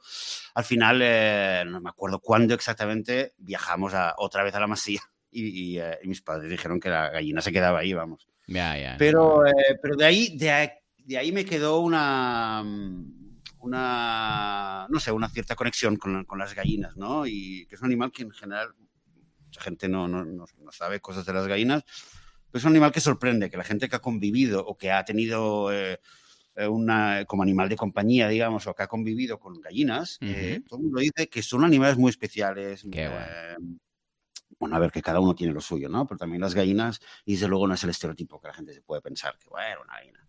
[0.54, 5.02] al final, eh, no me acuerdo cuándo exactamente, viajamos a, otra vez a la masía
[5.32, 8.28] y, y, eh, mis padres dijeron que la gallina se quedaba ahí, vamos.
[8.48, 12.64] Ya, ya, pero, eh, pero de ahí, de, de ahí me quedó una
[13.60, 17.26] una, no sé, una cierta conexión con, con, las gallinas, ¿no?
[17.28, 18.74] Y que es un animal que en general
[19.46, 21.84] mucha gente no, no, no, sabe cosas de las gallinas,
[22.52, 25.04] pero es un animal que sorprende, que la gente que ha convivido o que ha
[25.04, 26.00] tenido eh,
[26.56, 30.80] eh, una, como animal de compañía, digamos, o que ha convivido con gallinas, eh, todo
[30.80, 32.84] el mundo dice que son animales muy especiales.
[32.84, 33.80] bueno.
[34.72, 36.06] A ver, que cada uno tiene lo suyo, ¿no?
[36.08, 38.82] Pero también las gallinas, y desde luego no es el estereotipo que la gente se
[38.82, 40.26] puede pensar, que bueno, una gallina.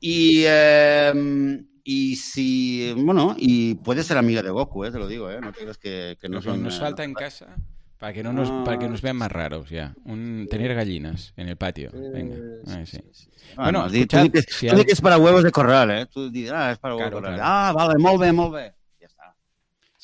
[0.00, 4.90] Y, em, y si, bueno, y puede ser amiga de Goku, ¿eh?
[4.90, 5.40] te lo digo, ¿eh?
[5.40, 7.56] No creas que, que no son, Nos falta en casa
[8.04, 9.94] para que no nos, para que nos vean más raros ya.
[10.04, 11.90] Un, tener gallinas en el patio.
[11.90, 12.36] Venga.
[12.84, 12.98] sí.
[13.56, 16.06] Bueno, tú, que, es para huevos de corral, ¿eh?
[16.12, 17.40] Tú dirás, ah, es para huevos de corral.
[17.42, 18.60] Ah, vale, molve, molve.
[18.60, 18.83] Ya está.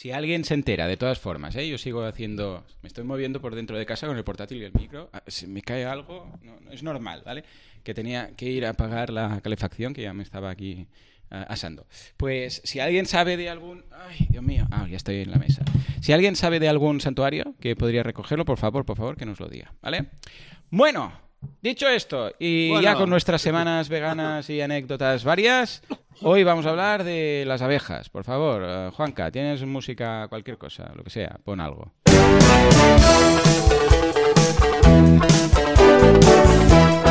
[0.00, 1.68] Si alguien se entera, de todas formas, ¿eh?
[1.68, 4.72] yo sigo haciendo, me estoy moviendo por dentro de casa con el portátil y el
[4.72, 7.44] micro, ah, si me cae algo, no, es normal, ¿vale?
[7.84, 10.86] Que tenía que ir a apagar la calefacción, que ya me estaba aquí
[11.32, 11.86] Ah, asando.
[12.16, 13.84] Pues si alguien sabe de algún...
[13.92, 14.66] Ay, Dios mío.
[14.72, 15.62] Ah, ya estoy en la mesa.
[16.00, 19.38] Si alguien sabe de algún santuario que podría recogerlo, por favor, por favor, que nos
[19.38, 19.72] lo diga.
[19.80, 20.06] ¿Vale?
[20.70, 21.12] Bueno,
[21.62, 25.82] dicho esto, y ya con nuestras semanas veganas y anécdotas varias,
[26.22, 28.08] hoy vamos a hablar de las abejas.
[28.08, 31.92] Por favor, eh, Juanca, tienes música, cualquier cosa, lo que sea, pon algo.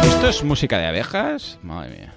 [0.03, 1.59] ¿Esto es música de abejas?
[1.63, 2.13] Madre mía.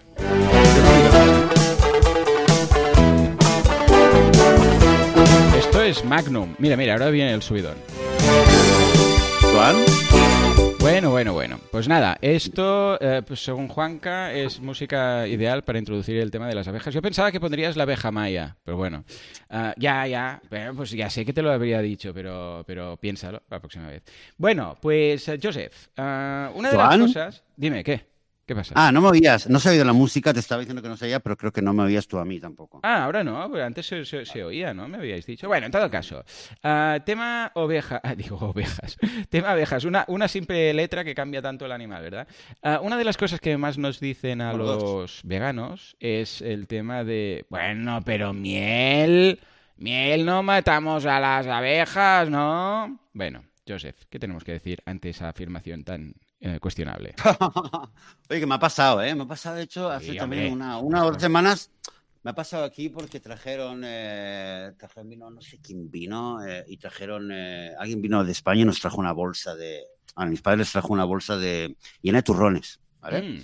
[5.56, 6.54] Esto es Magnum.
[6.58, 7.76] Mira, mira, ahora viene el subidón.
[9.54, 9.76] ¿Cuál?
[10.82, 11.60] Bueno, bueno, bueno.
[11.70, 16.56] Pues nada, esto, eh, pues según Juanca, es música ideal para introducir el tema de
[16.56, 16.92] las abejas.
[16.92, 19.04] Yo pensaba que pondrías la abeja maya, pero bueno.
[19.48, 20.42] Ah, ya, ya.
[20.76, 24.02] pues ya sé que te lo habría dicho, pero, pero piénsalo la próxima vez.
[24.36, 27.44] Bueno, pues, eh, Joseph, ah, una de las cosas...
[27.56, 28.11] Dime, ¿qué?
[28.46, 28.74] ¿Qué pasa?
[28.76, 30.96] Ah, no me oías, no se ha oído la música, te estaba diciendo que no
[30.96, 32.80] se oía, pero creo que no me oías tú a mí tampoco.
[32.82, 34.88] Ah, ahora no, pero antes se, oía, ¿no?
[34.88, 35.46] Me habíais dicho.
[35.46, 36.24] Bueno, en todo caso,
[36.64, 38.96] ah, tema oveja, ah, digo ovejas,
[39.30, 42.26] tema abejas, una, una simple letra que cambia tanto el animal, ¿verdad?
[42.62, 47.04] Ah, una de las cosas que más nos dicen a los veganos es el tema
[47.04, 49.38] de, bueno, pero miel,
[49.76, 52.98] miel no matamos a las abejas, ¿no?
[53.12, 57.14] Bueno, Joseph, ¿qué tenemos que decir ante esa afirmación tan eh, cuestionable.
[58.28, 59.14] Oye, que me ha pasado, ¿eh?
[59.14, 61.70] Me ha pasado, de hecho, hace también una, una o dos semanas.
[62.24, 66.76] Me ha pasado aquí porque trajeron, eh, trajeron vino, no sé quién vino, eh, y
[66.76, 69.82] trajeron, eh, alguien vino de España y nos trajo una bolsa de,
[70.16, 73.22] a mis padres les trajo una bolsa de, llena de turrones, ¿vale?
[73.22, 73.42] Mm.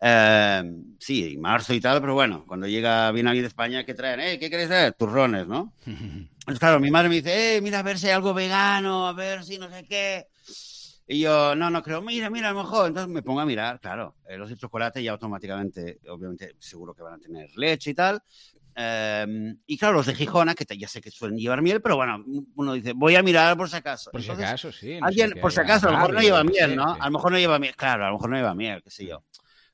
[0.00, 0.62] Eh,
[0.98, 4.20] sí, marzo y tal, pero bueno, cuando llega, viene alguien de España, ¿qué traen?
[4.20, 4.92] Eh, ¿Qué quieres traer?
[4.92, 5.72] Turrones, ¿no?
[6.46, 9.12] pues claro, mi madre me dice, eh, mira a ver si hay algo vegano, a
[9.12, 10.26] ver si no sé qué.
[11.08, 12.88] Y yo, no, no creo, mira, mira, a lo mejor.
[12.88, 17.02] Entonces me pongo a mirar, claro, eh, los de chocolate ya automáticamente, obviamente, seguro que
[17.02, 18.20] van a tener leche y tal.
[18.74, 22.22] em, y claro, los de Gijona, que ya sé que suelen llevar miel, pero bueno,
[22.56, 24.10] uno dice, voy a mirar por si acaso.
[24.10, 24.98] Por si acaso, sí.
[25.00, 26.92] alguien, por si acaso, a lo mejor no lleva miel, ¿no?
[26.92, 29.06] A lo mejor no lleva miel, claro, a lo mejor no lleva miel, qué sé
[29.06, 29.22] yo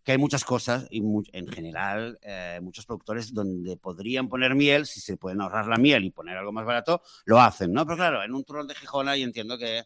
[0.04, 5.00] que hay muchas cosas y en general eh, muchos productores donde podrían poner miel, si
[5.00, 7.84] se pueden ahorrar la miel y poner algo más barato, lo hacen, ¿no?
[7.84, 9.84] Pero claro, en un turrón de Gijona y entiendo que,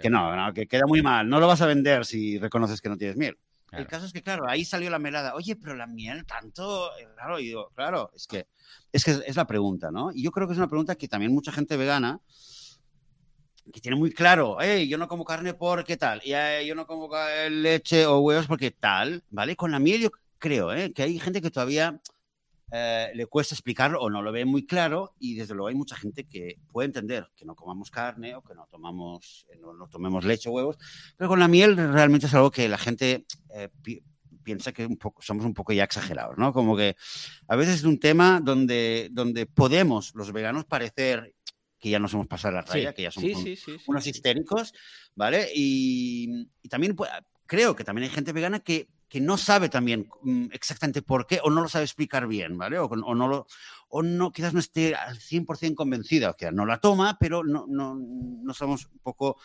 [0.00, 1.28] que no, que queda muy mal.
[1.28, 3.38] No lo vas a vender si reconoces que no tienes miel.
[3.72, 5.34] El caso es que, claro, ahí salió la melada.
[5.34, 8.46] Oye, pero la miel tanto, eh, claro, y digo, claro, es que,
[8.92, 10.12] es que es la pregunta, ¿no?
[10.12, 12.20] Y yo creo que es una pregunta que también mucha gente vegana
[13.70, 16.30] que tiene muy claro, hey, yo no como carne porque tal, y
[16.66, 17.08] yo no como
[17.50, 19.56] leche o huevos porque tal, ¿vale?
[19.56, 20.92] Con la miel yo creo ¿eh?
[20.92, 22.00] que hay gente que todavía
[22.72, 25.96] eh, le cuesta explicarlo o no lo ve muy claro y desde luego hay mucha
[25.96, 30.24] gente que puede entender que no comamos carne o que no tomamos eh, no, tomemos
[30.24, 30.78] leche o huevos,
[31.16, 33.26] pero con la miel realmente es algo que la gente
[34.42, 36.52] piensa que un poco, somos un poco ya exagerados, ¿no?
[36.52, 36.96] Como que
[37.48, 41.34] a veces es un tema donde, donde podemos los veganos parecer
[41.82, 43.44] que ya nos hemos pasado la raya, que ya somos
[43.88, 44.72] unos histéricos,
[45.16, 45.48] ¿vale?
[45.52, 47.10] Y, también pues,
[47.44, 51.40] creo que también hay gente vegana que, que no sabe también mm, exactamente por qué
[51.42, 52.78] o no lo sabe explicar bien, ¿vale?
[52.78, 53.48] O, no lo,
[53.88, 57.66] o no, quizás no esté al 100% convencida, o sea, no la toma, pero no,
[57.68, 59.36] no, no somos un poco...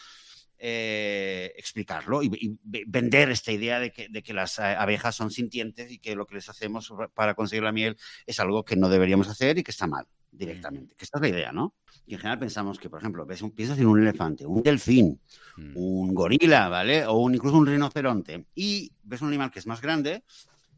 [0.59, 5.99] Eh, explicarlo y, vender esta idea de que, de que, las abejas son sintientes y
[5.99, 7.95] que lo que les hacemos para conseguir la miel
[8.25, 10.95] es algo que no deberíamos hacer y que está mal directamente.
[10.95, 11.75] Que esta es la idea, ¿no?
[12.05, 15.19] Y en general pensamos que, por ejemplo, ves un, piensas en un elefante, un delfín,
[15.57, 15.71] mm.
[15.75, 17.05] un gorila, ¿vale?
[17.05, 18.45] O un, incluso un rinoceronte.
[18.55, 20.23] Y ves un animal que es más grande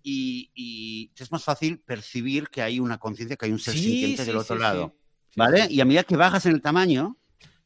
[0.02, 4.38] y, es más fácil percibir que hay una conciencia, que hay un ser sintiente del
[4.38, 4.96] otro lado.
[5.36, 5.68] ¿Vale?
[5.70, 7.18] Y a medida que bajas en el tamaño,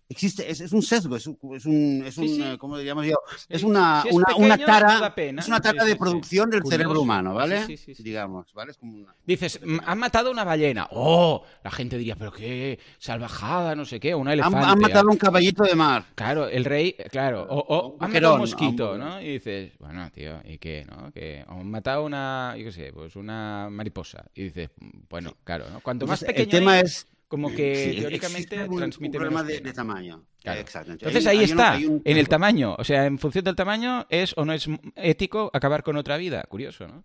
[0.10, 3.16] existe, es, un sesgo, es un, es un, es un ¿cómo diríamos yo?
[3.50, 4.04] Es una,
[4.38, 7.66] una, tara, es una tara de producción del cerebro humano, ¿vale?
[8.00, 8.72] Digamos, ¿vale?
[8.72, 9.16] Es como una...
[9.26, 10.88] Dices, han matado una ballena.
[10.92, 11.44] ¡Oh!
[11.64, 14.60] La gente diría, pero qué salvajada, no sé qué, una elefante.
[14.60, 16.06] Han, matado un caballito de mar.
[16.16, 19.22] Claro, el rey, claro, o, han matado un mosquito, ¿no?
[19.22, 21.12] Y dices, bueno, tío, ¿y qué, no?
[21.12, 24.26] Que han matado una, yo qué sé, pues una mariposa.
[24.36, 24.70] Y dices,
[25.10, 25.80] bueno, claro, ¿no?
[25.80, 30.24] Cuanto más pequeño El tema es como que teóricamente transmite un problema de, tamaño.
[30.44, 30.92] Exacto.
[30.92, 32.76] Entonces, ahí está, en el tamaño.
[32.78, 36.44] O sea, en función del tamaño, ¿es o no es ético acabar con otra vida?
[36.44, 37.04] Curioso, ¿no?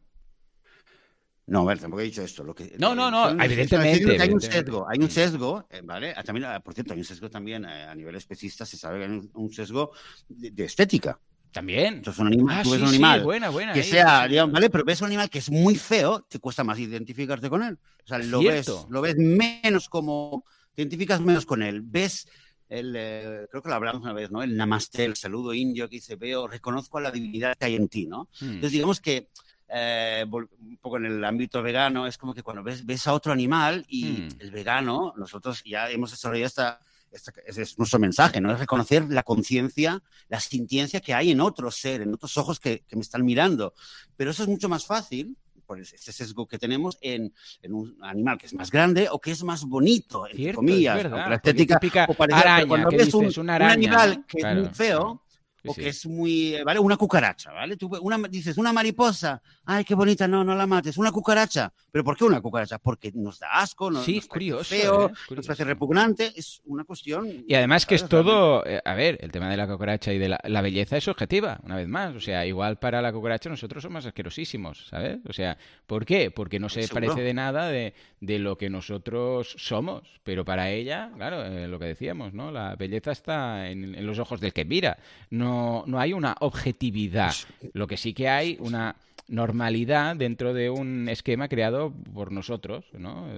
[1.47, 2.45] No, a ver, tampoco he dicho esto.
[2.45, 6.13] Lo que, no, no, no, evidentemente, Hay un sesgo, hay un sesgo, eh, ¿vale?
[6.15, 8.99] Ah, también, ah, por cierto, hay un sesgo también eh, a nivel especista, se sabe
[8.99, 9.93] que hay un sesgo
[10.29, 11.19] de estética.
[11.53, 11.95] También.
[11.95, 14.71] Entonces, un animal, ah, tú ves un animal buena, buena, que sea, ¿vale?
[14.71, 17.79] Pero ves un animal que es muy feo, te cuesta más identificarte con él.
[18.05, 21.83] O sea, lo ves, lo ves menos como, te identificas menos con él.
[21.83, 22.27] Ves
[22.69, 24.43] el, eh, creo que lo hablamos una vez, ¿no?
[24.43, 27.89] El namaste, el saludo indio que dice, veo, reconozco a la divinidad que hay en
[27.89, 28.29] ti, ¿no?
[28.41, 28.47] Hmm.
[28.47, 29.29] Entonces, digamos que
[29.69, 33.33] eh, un poco en el ámbito vegano, es como que cuando ves, ves a otro
[33.33, 34.29] animal y hmm.
[34.41, 36.81] el vegano, nosotros ya hemos desarrollado esta
[37.11, 38.53] ese es nuestro mensaje, ¿no?
[38.53, 42.85] Es reconocer la conciencia, la sintiencia que hay en otro ser, en otros ojos que,
[42.93, 43.75] me están mirando.
[44.17, 47.33] Pero eso es mucho más fácil por ese sesgo que tenemos en,
[47.69, 51.11] un animal que es más grande o que es más bonito, entre comillas.
[51.11, 55.23] la estética o cuando ves un, animal que es muy feo,
[55.69, 56.81] o que es muy, eh, ¿vale?
[56.81, 57.77] Una cucaracha, ¿vale?
[57.77, 61.73] Tú una, dices, una mariposa, ay, qué bonita, no, no la mates, una cucaracha.
[61.91, 62.79] ¿Pero por qué una cucaracha?
[62.79, 65.35] Porque nos da asco, nos, sí, curioso, feo, ¿eh?
[65.35, 67.45] nos parece repugnante, es una cuestión...
[67.47, 70.29] Y además que es todo, eh, a ver, el tema de la cucaracha y de
[70.29, 74.07] la, belleza es objetiva, una vez más, o sea, igual para la cucaracha nosotros somos
[74.07, 75.19] asquerosísimos, ¿sabes?
[75.29, 76.31] O sea, ¿por qué?
[76.31, 81.49] Porque no se parece de nada de, lo que nosotros somos, pero para ella, claro,
[81.67, 82.51] lo que decíamos, ¿no?
[82.51, 84.99] La belleza está en, en los ojos del que mira,
[85.31, 87.35] no no, hay una objetividad.
[87.73, 88.97] Lo que sí que hay una
[89.29, 93.29] normalidad dentro de un esquema creado por nosotros, ¿no?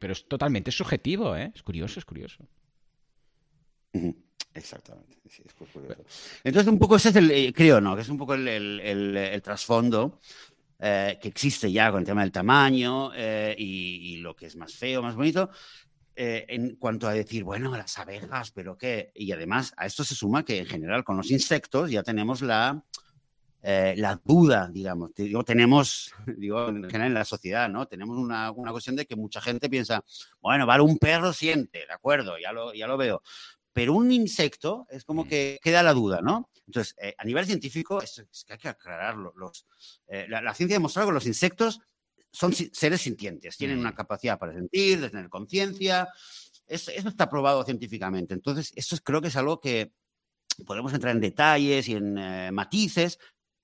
[0.00, 1.50] pero es totalmente subjetivo, ¿eh?
[1.54, 2.44] Es curioso, es curioso.
[4.54, 5.16] Exactamente.
[6.44, 7.94] Entonces, un poco ese es el, eh, creo, ¿no?
[7.94, 10.20] Que es un poco el, trasfondo
[10.78, 14.74] eh, que existe ya con el tema del tamaño eh, y, lo que es más
[14.74, 15.50] feo, más bonito,
[16.14, 19.12] eh, en cuanto a decir, bueno, las abejas, pero qué.
[19.14, 22.84] Y además a esto se suma que en general con los insectos ya tenemos la,
[23.62, 25.14] eh, la duda, digamos.
[25.14, 27.86] Digo, tenemos, digo, en general en la sociedad, ¿no?
[27.86, 30.04] Tenemos una, una, cuestión de que mucha gente piensa,
[30.40, 33.22] bueno, vale, un perro siente, de acuerdo, ya lo, ya lo veo.
[33.72, 36.50] Pero un insecto es como que queda la duda, ¿no?
[36.66, 39.32] Entonces, eh, a nivel científico, es, que hay que aclararlo.
[39.34, 39.66] Los,
[40.28, 41.80] la, la, ciencia ha demostrado que los insectos
[42.32, 43.94] son seres sintientes, tienen una mm.
[43.94, 46.08] capacidad para sentir, de tener conciencia.
[46.66, 48.32] Eso, está probado científicamente.
[48.34, 49.92] Entonces, eso creo que es algo que
[50.66, 53.18] podemos entrar en detalles y en eh, matices,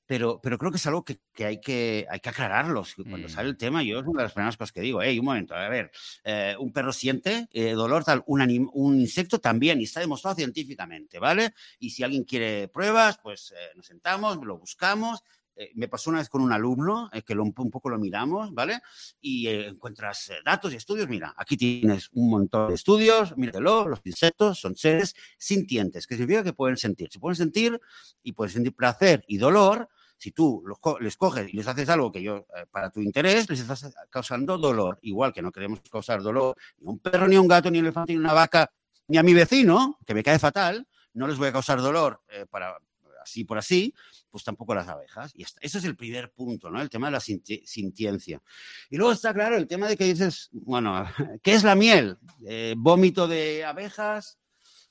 [0.08, 2.82] pero, pero creo que es algo que, que hay, que hay que aclararlo.
[3.08, 3.30] Cuando Mm.
[3.30, 5.54] sale el tema, yo es una de las primeras cosas que digo, hey, un momento,
[5.54, 5.90] a ver,
[6.24, 11.18] eh, un perro siente eh, dolor, tal, un, un insecto también, y está demostrado científicamente,
[11.18, 11.52] ¿vale?
[11.78, 15.22] Y si alguien quiere pruebas, pues eh, nos sentamos, lo buscamos.
[15.58, 18.54] Eh, me pasó una vez con un alumno eh, que lo, un poco lo miramos,
[18.54, 18.80] ¿vale?
[19.20, 21.08] Y eh, encuentras datos y estudios.
[21.08, 26.44] Mira, aquí tienes un montón de estudios, míratelo, los insectos son seres sintientes, que significa
[26.44, 27.08] que pueden sentir.
[27.10, 27.80] Se pueden sentir
[28.22, 29.88] y pueden sentir placer y dolor.
[30.16, 33.60] Si tú los les coges y les haces algo que yo, para tu interés, les
[33.60, 34.98] estás causando dolor.
[35.02, 37.78] Igual que no queremos causar dolor ni a un perro, ni a un gato, ni
[37.78, 38.72] a un elefante, ni a una vaca,
[39.08, 42.78] ni a mi vecino, que me cae fatal, no les voy a causar dolor para
[43.28, 43.94] así por así,
[44.30, 45.32] pues tampoco las abejas.
[45.34, 45.60] Y está.
[45.62, 46.80] Eso es el primer punto, ¿no?
[46.80, 48.42] El tema de la sinti- sintiencia.
[48.90, 51.04] Y luego está claro el tema de que dices, bueno,
[51.42, 52.16] ¿qué es la miel?
[52.46, 54.38] Eh, ¿Vómito de abejas?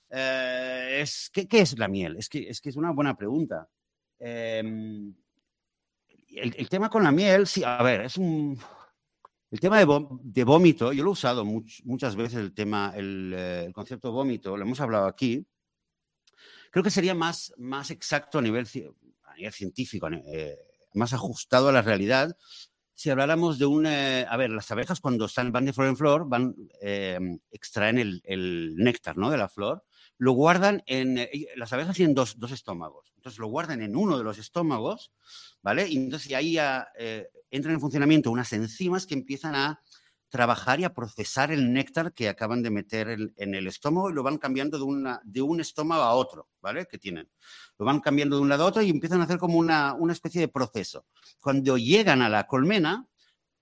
[0.09, 2.15] Eh, es, ¿qué, qué es la miel?
[2.17, 3.67] Es que, es que es una buena pregunta.
[4.19, 4.63] Eh,
[6.35, 8.57] el, tema con la miel, sí, a ver, es un...
[9.49, 13.33] El tema de, de vómito, yo lo he usado much- muchas veces, el tema, el,
[13.35, 15.45] eh, el concepto vómito, lo hemos hablado aquí.
[16.71, 18.67] Creo que sería más, más exacto a nivel,
[19.23, 20.57] a nivel científico, eh,
[20.93, 22.35] más ajustado a la realidad,
[22.97, 23.85] si habláramos de un...
[23.85, 27.19] eh, a ver, las abejas cuando están, van de flor en flor, van, eh,
[27.51, 29.29] extraen el, el néctar ¿no?
[29.29, 29.85] de la flor,
[30.17, 31.19] lo guardan en...
[31.19, 35.11] eh, las abejas tienen dos, dos estómagos, entonces lo guardan en uno de los estómagos,
[35.61, 35.87] ¿vale?
[35.87, 39.79] Y entonces ahí ya eh, entran en funcionamiento unas enzimas que empiezan a
[40.29, 44.23] trabajar y a procesar el néctar que acaban de meter en el estómago y lo
[44.23, 46.85] van cambiando de, una, de un estómago a otro, ¿vale?
[46.85, 47.29] Que tienen.
[47.77, 50.13] Lo van cambiando de un lado a otro y empiezan a hacer como una, una
[50.13, 51.05] especie de proceso.
[51.39, 53.07] Cuando llegan a la colmena,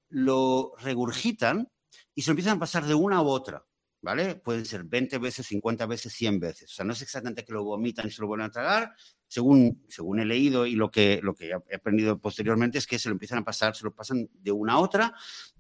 [0.10, 1.70] lo regurgitan
[2.16, 3.64] y se lo empiezan a pasar de una a otra,
[4.02, 4.36] ¿vale?
[4.36, 6.72] Pueden ser 20 veces, 50 veces, 100 veces.
[6.72, 8.96] O sea, no es exactamente que lo vomitan y se lo vuelven a tragar.
[9.28, 13.10] Según, según he leído y lo que, lo que he aprendido posteriormente es que se
[13.10, 15.14] lo empiezan a pasar, se lo pasan de una a otra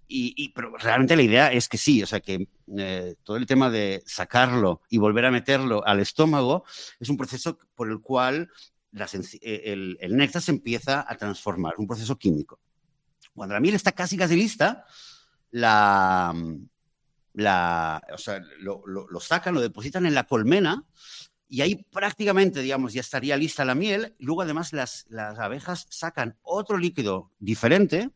[0.08, 3.46] y, y- pero realmente la idea es que sí, o sea, que eh, todo el
[3.46, 6.64] tema de sacarlo y volver a meterlo al estómago
[7.00, 8.50] es un proceso por el cual
[9.42, 12.60] eh, el, el néctar se empieza a transformar, un proceso químico.
[13.34, 14.86] Cuando la miel está casi, casi lista,
[15.52, 16.34] la,
[17.34, 20.84] la, o sea, lo, lo- sacan, lo depositan en la colmena
[21.48, 24.16] y ahí prácticamente, digamos, ya estaría lista la miel.
[24.20, 28.10] Luego, además, las, las abejas sacan otro líquido diferente.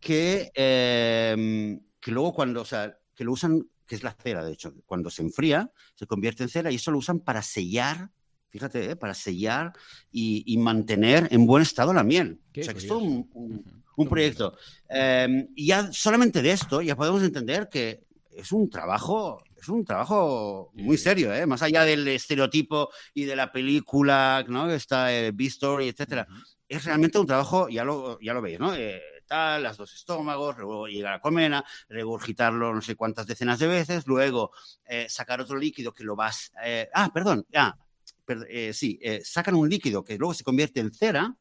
[0.00, 4.52] Que, eh, que luego cuando, o sea, que lo usan, que es la cera, de
[4.52, 8.10] hecho, cuando se enfría, se convierte en cera y eso lo usan para sellar,
[8.50, 8.96] fíjate, ¿eh?
[8.96, 9.72] para sellar
[10.10, 12.40] y, y mantener en buen estado la miel.
[12.52, 14.56] Qué o sea, que es todo un, un- proyecto.
[14.90, 19.84] Eh, y ya solamente de esto ya podemos entender que es un trabajo, es un
[19.84, 21.46] trabajo muy serio, ¿eh?
[21.46, 24.70] más allá del estereotipo y de la película, ¿no?
[24.70, 26.26] Está el B-Story, etcétera
[26.68, 28.74] es realmente un trabajo, ya lo, ya lo veis, ¿no?
[28.74, 33.58] Eh, tal, las dos estómagos, luego llegar a la colmena, regurgitarlo no sé cuántas decenas
[33.58, 34.52] de veces, luego
[34.84, 36.52] eh, sacar otro líquido que lo vas...
[36.64, 37.76] eh, ah, perdón, ah,
[38.24, 41.34] per- eh, sí, eh, sacan un líquido que luego se convierte en cera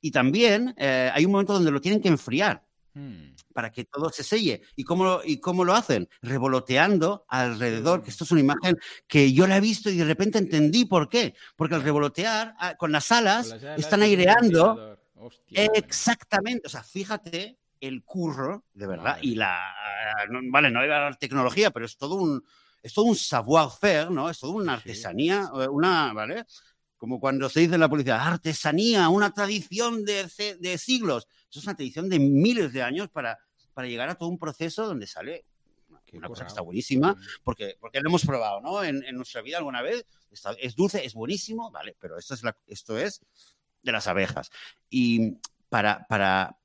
[0.00, 3.34] y también eh, hay un momento donde lo tienen que enfriar Mm.
[3.52, 4.62] para que todo se selle.
[4.74, 6.08] ¿Y cómo, lo, ¿Y cómo lo hacen?
[6.20, 8.76] Revoloteando alrededor, que esto es una imagen
[9.06, 11.34] que yo la he visto y de repente entendí por qué.
[11.54, 14.98] Porque al revolotear ah, con las alas, Con las alas están aireando.
[15.20, 15.64] Hostia.
[15.74, 19.74] Exactamente, o sea, fíjate el curro, de verdad, y la,
[20.30, 22.44] no- vale, no hay tecnología, pero es todo un,
[22.82, 24.30] es todo un savoir-faire, ¿no?
[24.30, 26.44] Es todo una artesanía, eh, una, ¿vale?
[26.96, 30.28] Como cuando se dice en la policía, artesanía, una tradición de,
[30.58, 31.28] de siglos.
[31.50, 33.38] Eso es una tradición de miles de años para,
[33.72, 35.44] para llegar a todo un proceso donde sale
[35.88, 38.82] una, Qué una cosa que está buenísima, porque, porque lo hemos probado, ¿no?
[38.82, 40.04] En, en nuestra vida alguna vez.
[40.30, 41.96] Está- es dulce, es buenísimo, ¿vale?
[42.00, 43.20] Pero esto es, la, esto es
[43.82, 44.50] de las abejas.
[44.90, 45.38] Y
[45.68, 46.58] para, para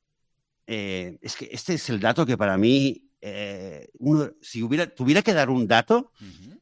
[0.67, 5.21] eh, es que este es el dato que para mí, eh, uno- si hubiera, tuviera
[5.21, 6.11] que dar un dato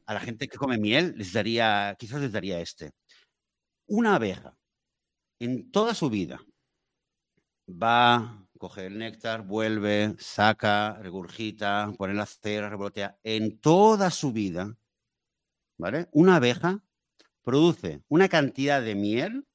[0.06, 2.92] a la gente que come miel, les daría, quizás les daría este.
[3.86, 4.56] Una abeja
[5.38, 6.40] en toda su vida
[7.68, 13.18] va, coge el néctar, vuelve, saca, regurgita, pone la cera, revolotea.
[13.24, 14.76] En toda su vida,
[15.78, 16.08] ¿vale?
[16.12, 16.82] Una abeja
[17.42, 19.46] produce una cantidad de miel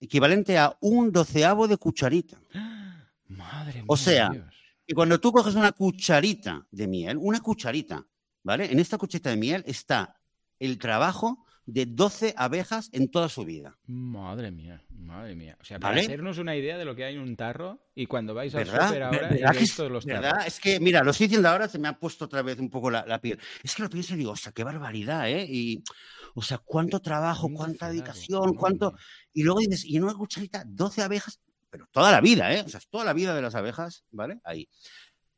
[0.00, 2.40] equivalente a un doceavo de cucharita.
[3.28, 3.84] Madre mía.
[3.86, 4.60] O sea, Dios.
[4.90, 8.04] Y cuando tú coges una cucharita de miel, una cucharita,
[8.42, 8.72] ¿vale?
[8.72, 10.16] En esta cucharita de miel está
[10.58, 13.78] el trabajo de 12 abejas en toda su vida.
[13.86, 15.56] Madre mía, madre mía.
[15.60, 18.34] O sea, para hacernos una idea de lo que hay en un tarro y cuando
[18.34, 20.44] vais al súper ahora ¿verdad que, todos los ¿verdad?
[20.44, 22.90] Es que, mira, lo estoy diciendo ahora, se me ha puesto otra vez un poco
[22.90, 23.38] la, piel.
[23.62, 25.46] Es que lo pienso y digo, o sea, qué barbaridad, ¿eh?
[25.48, 25.84] Y,
[26.34, 28.94] o sea, cuánto trabajo, cuánta dedicación, cuánto...
[29.32, 32.62] Y luego dices, y en una cucharita, 12 abejas, pero toda la vida, ¿eh?
[32.66, 34.40] O sea, toda la vida de las abejas, ¿vale?
[34.44, 34.68] Ahí.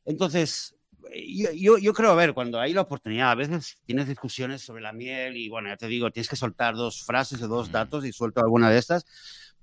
[0.05, 0.75] Entonces,
[1.55, 4.93] yo, yo, creo, a ver, cuando hay la oportunidad, a veces tienes discusiones sobre la
[4.93, 8.11] miel y bueno, ya te digo, tienes que soltar dos frases o dos datos y
[8.11, 9.05] suelto alguna de estas,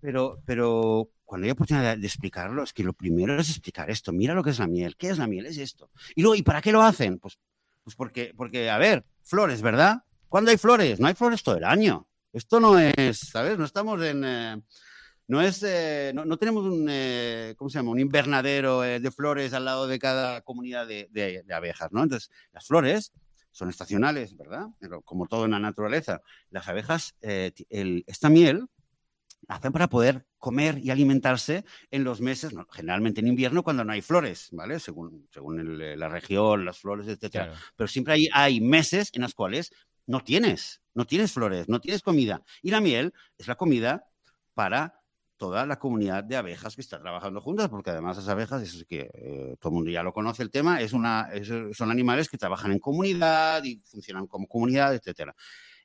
[0.00, 4.12] pero, pero cuando hay oportunidad de, explicarlo, es que lo primero es explicar esto.
[4.12, 4.96] Mira lo que es la miel.
[4.96, 5.46] ¿Qué es la miel?
[5.46, 5.90] Es esto.
[6.14, 7.18] Y luego, ¿y para qué lo hacen?
[7.18, 7.38] Pues,
[7.84, 10.04] pues porque, porque, a ver, flores, ¿verdad?
[10.30, 11.00] ¿Cuándo hay flores?
[11.00, 12.06] No hay flores todo el año.
[12.32, 13.58] Esto no es, ¿sabes?
[13.58, 14.22] No estamos en...
[14.24, 14.62] Eh,
[15.26, 17.90] no es, eh, no, tenemos un, eh, ¿cómo se llama?
[17.90, 22.02] Un invernadero de flores al lado de cada comunidad de, abejas, ¿no?
[22.02, 23.12] Entonces, las flores
[23.50, 24.66] son estacionales, ¿verdad?
[24.78, 26.20] Pero como todo en la naturaleza,
[26.50, 28.66] las abejas, esta miel
[29.48, 33.92] la hacen para poder comer y alimentarse en los meses, generalmente en invierno, cuando no
[33.92, 34.80] hay flores, ¿vale?
[34.80, 37.52] Según, según la región, las flores, etc.
[37.76, 39.72] Pero siempre hay, hay meses en los cuales
[40.06, 42.42] no tienes, no tienes flores, no tienes comida.
[42.62, 44.06] Y la miel es la comida
[44.54, 45.00] para
[45.36, 49.10] toda la comunidad de abejas que está trabajando juntas, porque además las abejas, es que
[49.14, 51.30] eh, todo el mundo ya lo conoce el tema, es una,
[51.72, 55.34] son animales que trabajan en comunidad y funcionan como comunidad, etcétera.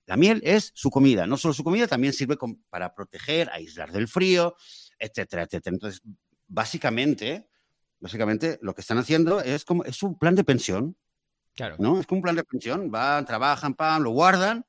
[0.06, 2.38] La miel es su comida, no solo su comida, también sirve
[2.70, 4.56] para proteger, aislar del frío,
[5.00, 5.74] etcétera, etcétera.
[5.74, 6.02] Entonces,
[6.48, 7.48] básicamente,
[8.00, 10.98] básicamente lo que están haciendo es como es un plan de pensión.
[11.56, 11.76] Claro.
[11.80, 12.00] ¿no?
[12.00, 12.92] Es como un plan de pensión.
[12.92, 14.66] Van, trabajan, pan, lo guardan,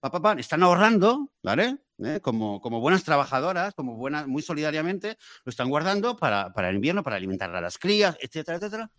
[0.00, 1.78] pa, pa, están ahorrando, ¿vale?
[1.98, 2.20] ¿eh?
[2.20, 7.02] como, como buenas trabajadoras, como buenas, muy solidariamente, lo están guardando para, para el invierno,
[7.02, 8.90] para alimentar a las crías, etcétera, etcétera.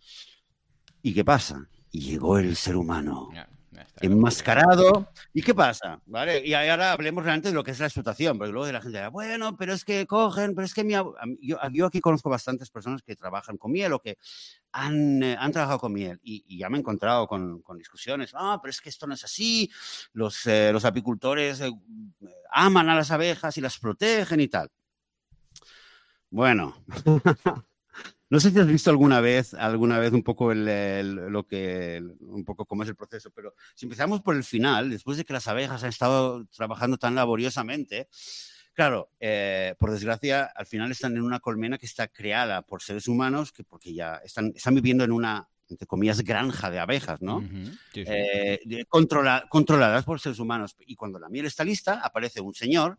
[1.02, 1.68] ¿Y qué pasa?
[1.90, 3.30] Llegó el ser humano
[4.00, 5.08] enmascarado.
[5.32, 6.00] ¿Y qué pasa?
[6.06, 6.44] ¿Vale?
[6.44, 8.98] Y ahora hablemos realmente de lo que es la explotación, porque luego de la gente
[8.98, 11.14] dirá, bueno, pero es que cogen, pero es que mi, yo,
[11.72, 14.18] yo, aquí conozco bastantes personas que trabajan con miel o que
[14.72, 18.58] han, eh, han trabajado con miel y, ya me he encontrado con, con, discusiones, ah,
[18.62, 19.70] pero es que esto no es así,
[20.12, 21.70] los, eh, los apicultores eh,
[22.52, 24.70] aman a las abejas y las protegen y tal.
[26.30, 26.76] Bueno,
[28.30, 32.64] No sé si has visto alguna vez, alguna vez un poco lo que, un poco
[32.64, 35.82] cómo es el proceso, pero si empezamos por el final, después de que las abejas
[35.82, 38.08] han estado trabajando tan laboriosamente,
[38.72, 43.08] claro, eh, por desgracia, al final están en una colmena que está creada por seres
[43.08, 47.48] humanos, que porque ya están, están viviendo en una entre comillas, granja de abejas, ¿no?
[47.94, 50.76] Eh, controladas por seres humanos.
[50.80, 52.98] Y cuando la miel está lista, aparece un señor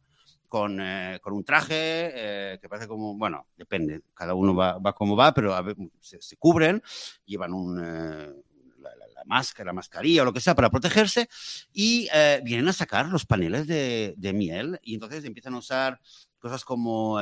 [0.51, 4.91] con, eh, con un traje eh, que parece como, bueno, depende, cada uno va, va
[4.91, 5.55] como va, pero
[6.01, 6.83] se, cubren,
[7.23, 8.33] llevan un, eh,
[8.79, 11.29] la, máscara, la mascarilla o lo que sea para protegerse
[11.71, 12.09] y
[12.43, 16.01] vienen a sacar los paneles de, de, miel y entonces empiezan a usar
[16.37, 17.17] cosas como,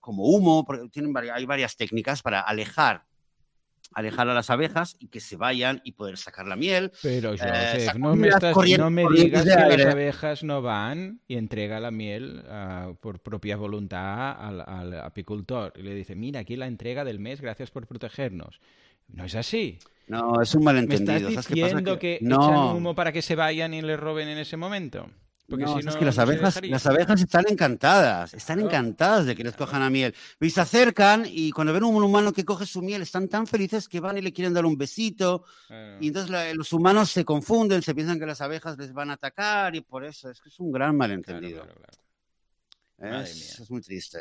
[0.00, 3.06] como humo, tienen hay varias técnicas para alejar
[3.92, 6.92] alejar a las abejas y que se vayan y poder sacar la miel.
[7.02, 8.28] Pero eh, no, me
[8.78, 13.56] no, me digas que las abejas no van y entrega la miel ah, por propia
[13.56, 18.60] voluntad al, apicultor y le dice, mira, aquí la entrega del mes, gracias por protegernos.
[19.08, 19.78] No es así.
[20.06, 21.20] No, es un malentendido.
[21.20, 24.38] ¿Me estás diciendo que, que echan humo para que se vayan y le roben en
[24.38, 25.08] ese momento?
[25.46, 29.54] Porque no, es que las abejas, las abejas están encantadas, están encantadas de que les
[29.54, 30.14] cojan a miel.
[30.40, 33.86] Y se acercan y cuando ven un humano que coge su miel, están tan felices
[33.86, 35.44] que van y le quieren dar un besito.
[36.00, 39.76] Y entonces los humanos se confunden, se piensan que las abejas les van a atacar
[39.76, 41.66] y por eso es que es un gran malentendido.
[42.98, 44.20] es, muy triste.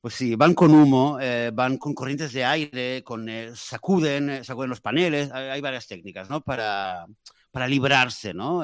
[0.00, 4.44] Pues sí, van con humo, eh, van con corrientes de aire, con eh, sacuden, eh,
[4.44, 5.30] sacuden los paneles.
[5.32, 6.42] Hay, hay, varias técnicas, ¿no?
[6.42, 7.06] Para,
[7.50, 8.62] para librarse, ¿no?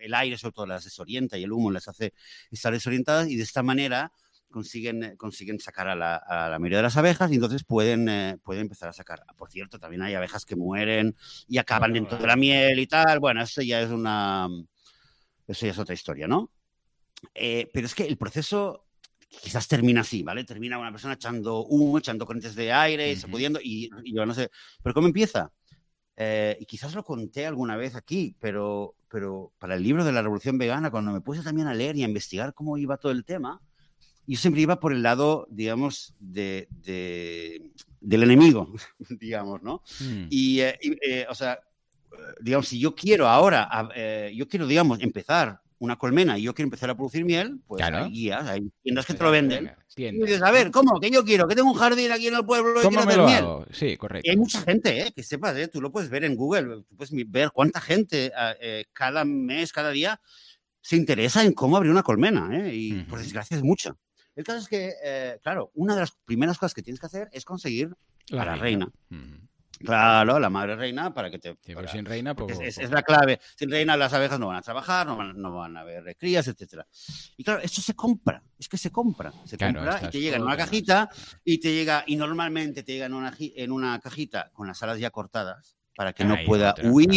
[0.00, 2.14] El aire sobre todo las desorienta y el humo las hace
[2.50, 4.12] estar desorientadas y de esta manera
[4.54, 8.62] consiguen, eh, consiguen sacar a la, mayoría de las abejas y entonces pueden, eh, pueden
[8.62, 9.24] empezar a sacar.
[9.36, 11.16] Por cierto, también hay abejas que mueren
[11.48, 13.18] y acaban dentro de la miel y tal.
[13.18, 14.48] Bueno, eso ya es una...
[15.46, 16.50] Eso ya es otra historia, ¿no?
[17.34, 18.86] Eh, pero es que el proceso
[19.42, 20.44] quizás termina así, ¿vale?
[20.44, 24.50] Termina una persona echando humo, echando corrientes de aire, sacudiendo y, y yo no sé.
[24.82, 25.50] Pero ¿cómo empieza?
[26.16, 30.58] Y quizás lo conté alguna vez aquí, pero pero para el libro de la Revolución
[30.58, 33.60] Vegana, cuando me puse también a leer y a investigar cómo iba todo el tema,
[34.26, 36.66] yo siempre iba por el lado, digamos, de,
[38.00, 38.74] del enemigo,
[39.20, 39.82] digamos, ¿no?
[40.00, 40.26] Hmm.
[40.30, 41.60] Y, eh, eh, o sea,
[42.40, 46.66] digamos, si yo quiero ahora, eh, yo quiero, digamos, empezar una colmena y yo quiero
[46.66, 49.72] empezar a producir miel, pues hay guías, hay tiendas que te lo venden.
[49.96, 50.98] Y dices, a ver, ¿cómo?
[51.00, 53.44] Que yo quiero, que tengo un jardín aquí en el pueblo y quiero hacer miel.
[53.70, 54.26] Sí, correcto.
[54.26, 55.12] Y hay mucha gente, ¿eh?
[55.14, 55.68] que sepas, ¿eh?
[55.68, 59.72] tú lo puedes ver en Google, tú puedes ver cuánta gente ah, eh, cada mes,
[59.72, 60.20] cada día
[60.84, 62.74] se interesa en cómo abrir una colmena, ¿eh?
[62.74, 63.96] y por desgracia es mucha.
[64.36, 67.28] El caso es que, eh, claro, una de las primeras cosas que tienes que hacer
[67.32, 67.94] es conseguir
[68.28, 68.90] la a la reina.
[69.84, 71.56] Claro, la madre reina para que te...
[71.90, 73.40] sin reina, pues, es, la clave.
[73.56, 76.48] Sin reina las abejas no van a trabajar, no van, no van a haber crías,
[76.48, 76.86] etcétera.
[77.36, 79.32] Y claro, esto se compra, es que se compra.
[79.44, 81.08] Se compra y te llega en una cajita
[81.44, 84.98] y te llega, y normalmente te llega en una, en una cajita con las alas
[84.98, 87.10] ya cortadas para que no pueda huir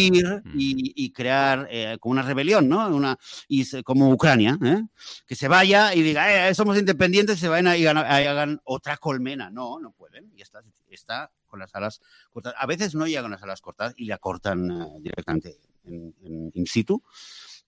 [0.54, 2.88] y, crear eh, como una rebelión, ¿no?
[2.88, 3.18] Una,
[3.48, 4.82] y como Ucrania, ¿eh?
[5.26, 9.50] que se vaya y diga, eh, somos independientes, se vayan y hagan, otra colmena.
[9.50, 10.30] No, no pueden.
[10.36, 12.00] Y está, está con las alas
[12.30, 12.58] cortadas.
[12.60, 16.14] A veces no llegan las alas cortadas y la cortan eh, directamente en,
[16.54, 17.02] in situ.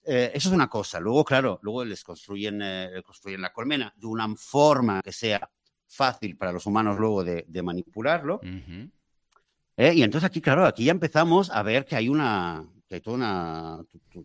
[0.04, 1.00] eso es una cosa.
[1.00, 2.62] Luego, claro, luego les construyen,
[3.04, 5.50] construyen la colmena de una forma que sea
[5.88, 8.40] fácil para los humanos luego de, manipularlo.
[9.80, 9.94] ¿Eh?
[9.94, 13.16] Y entonces aquí, claro, aquí ya empezamos a ver que hay una, que hay toda
[13.16, 13.78] una,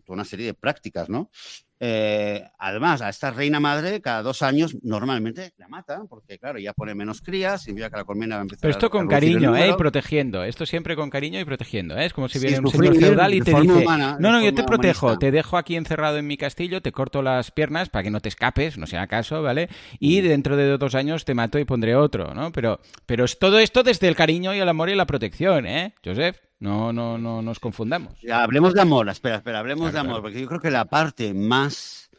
[0.04, 1.30] toda una serie de prácticas, ¿no?
[1.78, 6.72] Eh, además, a esta reina madre, cada dos años normalmente la matan, porque claro, ya
[6.72, 9.68] pone menos crías, significa que la colmena va a empezar Pero esto con cariño, ¿eh?
[9.68, 10.42] Y protegiendo.
[10.42, 12.06] Esto siempre con cariño y protegiendo, ¿eh?
[12.06, 15.18] Es como si viene un señor feudal y te dice: No, no, yo te protejo,
[15.18, 18.30] te dejo aquí encerrado en mi castillo, te corto las piernas para que no te
[18.30, 19.68] escapes, no sea caso, ¿vale?
[20.00, 20.28] Y mm.
[20.28, 22.52] dentro de dos años te mato y pondré otro, ¿no?
[22.52, 25.94] Pero, pero es todo esto desde el cariño y el amor y la protección, ¿eh?
[26.02, 26.45] Joseph.
[26.58, 28.14] No, no, no nos confundamos.
[28.32, 32.10] hablemos de amor, espera, espera, hablemos de amor, porque yo creo que la parte más,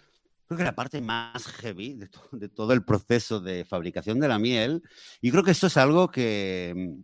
[0.45, 4.37] creo que la parte más heavy de, de, todo el proceso de fabricación de la
[4.37, 4.83] miel,
[5.21, 7.01] y creo que esto es algo que,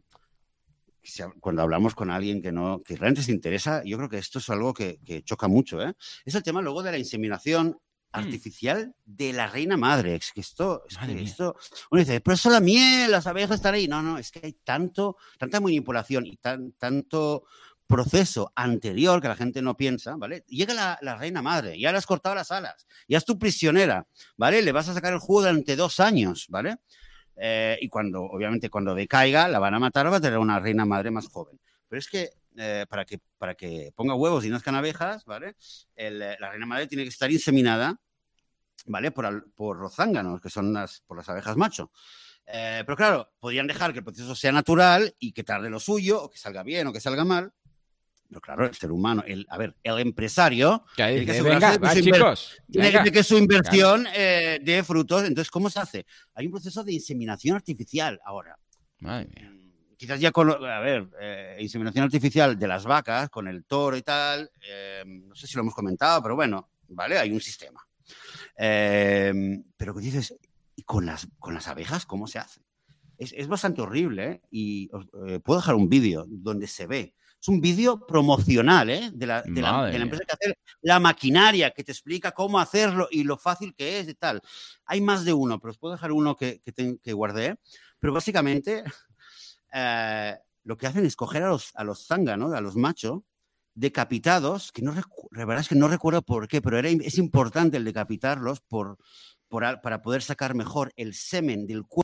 [1.40, 4.50] cuando hablamos con alguien que no, que realmente se interesa, yo creo que esto es
[4.50, 5.94] algo que, que choca mucho, ¿eh?
[6.26, 7.78] Es el tema luego de la inseminación
[8.14, 8.20] Mm.
[8.20, 10.16] artificial de la reina madre.
[10.16, 11.55] Es que esto, es que esto,
[11.91, 13.88] uno dice, pero eso la miel, las abejas están ahí.
[13.88, 17.45] No, no, es que hay tanto, tanta manipulación y tan, tanto
[17.88, 20.43] proceso anterior que la gente no piensa, ¿vale?
[20.47, 24.07] Llega la, reina madre, ya le has cortado las alas, ya es tu prisionera,
[24.38, 24.61] ¿vale?
[24.61, 26.78] Le vas a sacar el jugo durante dos años, ¿vale?
[27.36, 30.86] Eh, y cuando, obviamente, cuando decaiga, la van a matar, va a tener una reina
[30.86, 31.59] madre más joven.
[31.88, 35.55] Pero es que eh, para, que, para que ponga huevos y nazcan abejas, ¿vale?
[35.95, 37.99] Eh, la reina madre tiene que estar inseminada,
[38.86, 39.12] ¿vale?
[39.12, 41.92] Por, por los zánganos, que son las, por las abejas macho.
[42.46, 46.24] Eh, pero claro, podrían dejar que el proceso sea natural y que tarde lo suyo,
[46.24, 47.54] o que salga bien o que salga mal.
[48.28, 53.12] Pero claro, el ser humano, el, a ver, el empresario tiene que, venga, chicos, tiene
[53.12, 55.24] que su inversión de frutos.
[55.24, 56.06] Entonces, ¿cómo se hace?
[56.34, 58.58] Hay un proceso de inseminación artificial ahora.
[59.00, 59.54] Madre mía
[60.04, 64.02] quizás ya con, a ver, eh, inseminación artificial de las vacas, con el toro y
[64.02, 67.18] tal, eh, no sé si lo hemos comentado, pero bueno, ¿vale?
[67.18, 67.82] Hay un sistema.
[68.58, 70.36] Eh, pero que dices,
[70.76, 72.62] ¿y con las, con las abejas cómo se hace?
[73.18, 74.89] Es, bastante horrible y
[75.43, 77.16] puedo dejar un vídeo donde se ve.
[77.39, 81.91] Es un vídeo promocional de, la, de, la, empresa que hace la maquinaria, que te
[81.91, 84.41] explica cómo hacerlo y lo fácil que es y tal.
[84.86, 87.58] Hay más de uno, pero os puedo dejar uno que, que, que guardé.
[87.99, 88.84] Pero básicamente
[89.74, 93.24] eh, lo que hacen es coger a los, a los zánganos, a los machos,
[93.76, 97.78] decapitados, que no, la verdad es que no recuerdo por qué, pero era, es importante
[97.78, 98.97] el decapitarlos por,
[99.47, 102.03] por, para poder sacar mejor el semen del cuerpo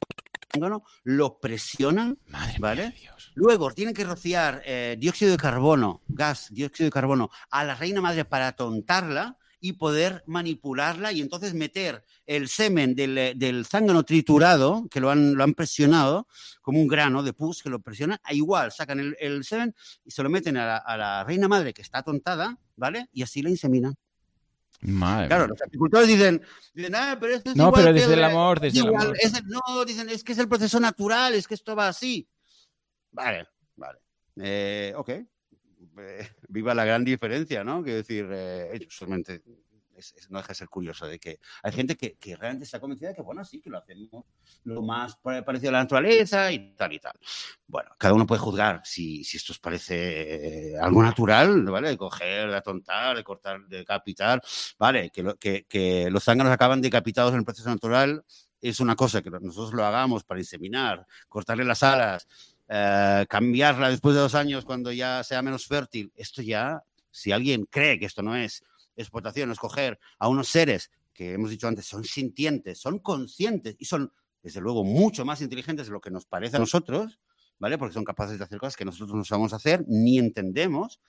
[1.03, 2.17] lo presionan,
[2.59, 2.93] ¿vale?
[3.36, 8.01] Luego tienen que rociar eh, dióxido de carbono, gas, dióxido de carbono, a la reina
[8.01, 14.03] madre para tontarla, y poder manipularla y entonces meter el semen del, eh, del zángano
[14.03, 16.28] triturado, que lo han, lo han presionado,
[16.62, 20.12] como un grano de pus que lo presionan, a igual sacan el, el semen y
[20.12, 23.10] se lo meten a la, a la, reina madre que está tontada, ¿vale?
[23.12, 23.95] Y así la inseminan.
[24.82, 26.41] Madre claro, los agricultores dicen,
[26.74, 29.18] dicen ah, pero esto es no, igual pero desde el, amor, desde igual, el amor.
[29.20, 32.30] Es no, dicen, es que es el proceso natural, es que esto va así.
[33.12, 33.45] Vale,
[33.76, 33.99] vale.
[34.38, 35.10] Eh, ok,
[36.47, 37.84] viva la gran diferencia, ¿no?
[37.84, 39.41] Quiero decir, eh, solamente
[40.30, 43.22] no deja de ser curioso de que hay gente que, realmente está convencida de que,
[43.22, 44.26] bueno, sí, que lo hacemos
[44.64, 47.14] lo más parecido a la naturaleza y tal y tal.
[47.68, 51.89] Bueno, cada uno puede juzgar si, esto os parece eh, algo natural, ¿vale?
[51.89, 54.41] De coger, de atontar, de cortar, de decapitar,
[54.78, 55.10] ¿vale?
[55.10, 58.24] Que, que, que los zánganos acaban decapitados en el proceso natural
[58.62, 62.28] es una cosa que nosotros lo hagamos para inseminar, cortarle las alas,
[62.72, 67.65] eh, cambiarla después de dos años cuando ya sea menos fértil, esto ya, si alguien
[67.65, 68.63] cree que esto no es
[68.95, 74.13] explotación, escoger a unos seres que hemos dicho antes, son sintientes, son conscientes y son,
[74.43, 77.20] desde luego, mucho más inteligentes de lo que nos parece a nosotros,
[77.57, 77.78] ¿vale?
[77.78, 81.01] Porque son capaces de hacer cosas que nosotros no sabemos hacer ni entendemos,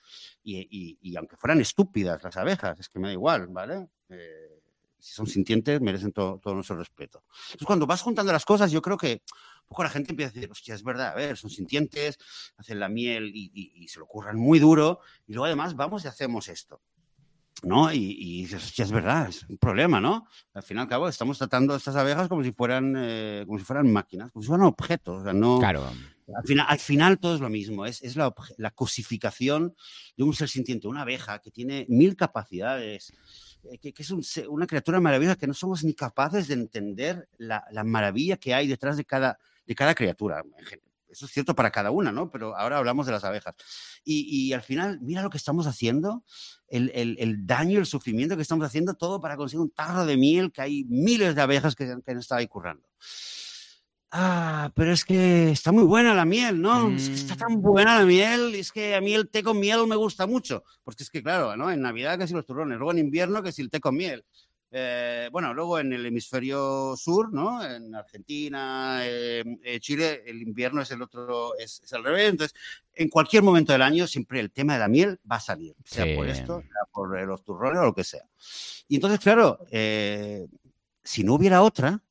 [0.43, 3.87] y, aunque fueran estúpidas las abejas, es que me da igual, ¿vale?
[4.09, 4.60] Eh,
[5.01, 7.23] si son sintientes, merecen todo, nuestro respeto.
[7.47, 9.23] Entonces, cuando vas juntando las cosas, yo creo que
[9.63, 12.19] un poco la gente empieza a decir, hostia, es verdad, a ver, son sintientes,
[12.57, 16.47] hacen la miel y, se lo curran muy duro, y luego además vamos y hacemos
[16.47, 16.81] esto.
[17.63, 17.91] ¿no?
[17.93, 20.25] Y, dices, es verdad, es un problema, ¿no?
[20.53, 23.59] Al fin y al cabo estamos tratando a estas abejas como si fueran, eh, como
[23.59, 25.23] si fueran máquinas, como si fueran objetos.
[25.33, 25.87] no, claro.
[26.35, 29.75] Al final, al final todo es lo mismo, es, es la, la, cosificación
[30.15, 33.13] de un ser sintiente, una abeja que tiene mil capacidades,
[33.81, 37.63] que, que, es un, una criatura maravillosa que no somos ni capaces de entender la,
[37.71, 40.43] la maravilla que hay detrás de cada, de cada criatura.
[41.09, 42.31] Eso es cierto para cada una, ¿no?
[42.31, 43.55] Pero ahora hablamos de las abejas.
[44.03, 46.23] Y, y al final, mira lo que estamos haciendo,
[46.67, 50.15] el, el, el, daño, el sufrimiento que estamos haciendo, todo para conseguir un tarro de
[50.15, 52.87] miel, que hay miles de abejas que, que han estado ahí currando.
[54.13, 56.89] Ah, pero es que está muy buena la miel, ¿no?
[56.89, 56.95] Mm.
[56.97, 59.87] Es que está tan buena la miel, es que a mí el té con miel
[59.87, 60.63] me gusta mucho.
[60.83, 61.71] Porque es que, claro, ¿no?
[61.71, 64.25] En Navidad que si los turrones, luego en invierno que si el té con miel.
[64.73, 67.63] Eh, bueno, luego en el hemisferio sur, ¿no?
[67.63, 72.29] En Argentina, eh, eh, Chile, el invierno es el otro, es, es, al revés.
[72.29, 72.57] Entonces,
[72.93, 76.05] en cualquier momento del año, siempre el tema de la miel va a salir, sea
[76.05, 76.15] sí.
[76.15, 78.23] por esto, sea por los turrones o lo que sea.
[78.87, 79.59] Y entonces, claro,
[81.03, 82.01] si no hubiera otra,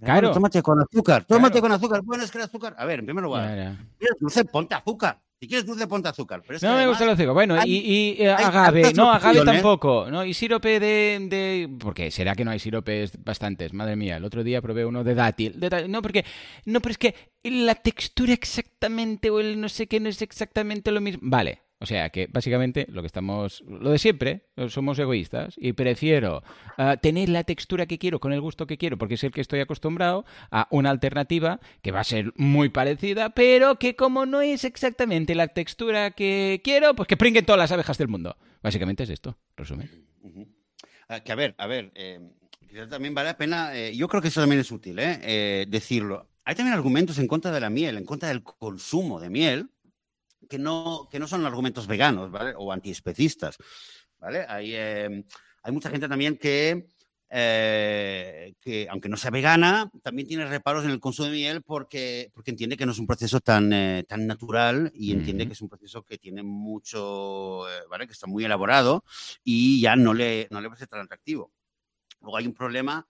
[0.00, 0.32] Claro.
[0.32, 1.62] Tómate con azúcar, tómate claro.
[1.62, 2.02] con azúcar.
[2.02, 2.74] Bueno, es que el azúcar.
[2.78, 3.76] A ver, en primer lugar, claro.
[3.98, 4.44] ¿quieres dulce?
[4.44, 5.20] Ponte azúcar.
[5.40, 6.42] Si quieres dulce, ponte azúcar.
[6.44, 7.34] Pero es no que me además, gusta el azúcar.
[7.34, 8.92] Bueno, hay, y, y agave.
[8.92, 10.10] No, agave tampoco.
[10.10, 10.24] ¿no?
[10.24, 11.76] Y sirope de, de.
[11.78, 13.72] Porque será que no hay siropes bastantes.
[13.72, 15.58] Madre mía, el otro día probé uno de dátil.
[15.58, 15.90] De dátil.
[15.92, 16.24] No, porque.
[16.64, 20.90] No, pero es que la textura exactamente o el no sé qué no es exactamente
[20.90, 21.20] lo mismo.
[21.22, 26.42] Vale, o sea que básicamente lo que estamos, lo de siempre, somos egoístas y prefiero
[26.78, 29.40] uh, tener la textura que quiero con el gusto que quiero porque es el que
[29.40, 34.40] estoy acostumbrado a una alternativa que va a ser muy parecida pero que como no
[34.40, 38.36] es exactamente la textura que quiero, pues que pringuen todas las abejas del mundo.
[38.62, 39.90] Básicamente es esto, resumen.
[40.22, 40.44] Uh,
[41.24, 42.20] que a ver, a ver, eh,
[42.88, 46.28] también vale la pena, eh, yo creo que eso también es útil, eh, eh, decirlo.
[46.44, 49.70] Hay también argumentos en contra de la miel, en contra del consumo de miel,
[50.48, 52.54] que no, que no son argumentos veganos, ¿vale?
[52.56, 53.56] O antiespecistas,
[54.18, 54.44] ¿vale?
[54.48, 55.24] Hay, eh,
[55.62, 56.88] hay mucha gente también que,
[57.30, 62.30] eh, que, aunque no sea vegana, también tiene reparos en el consumo de miel porque,
[62.32, 65.48] porque entiende que no es un proceso tan, eh, tan natural y entiende mm.
[65.48, 68.06] que es un proceso que tiene mucho, eh, ¿vale?
[68.06, 69.04] Que está muy elaborado
[69.44, 71.52] y ya no le, no le parece tan atractivo.
[72.22, 73.06] Luego hay un problema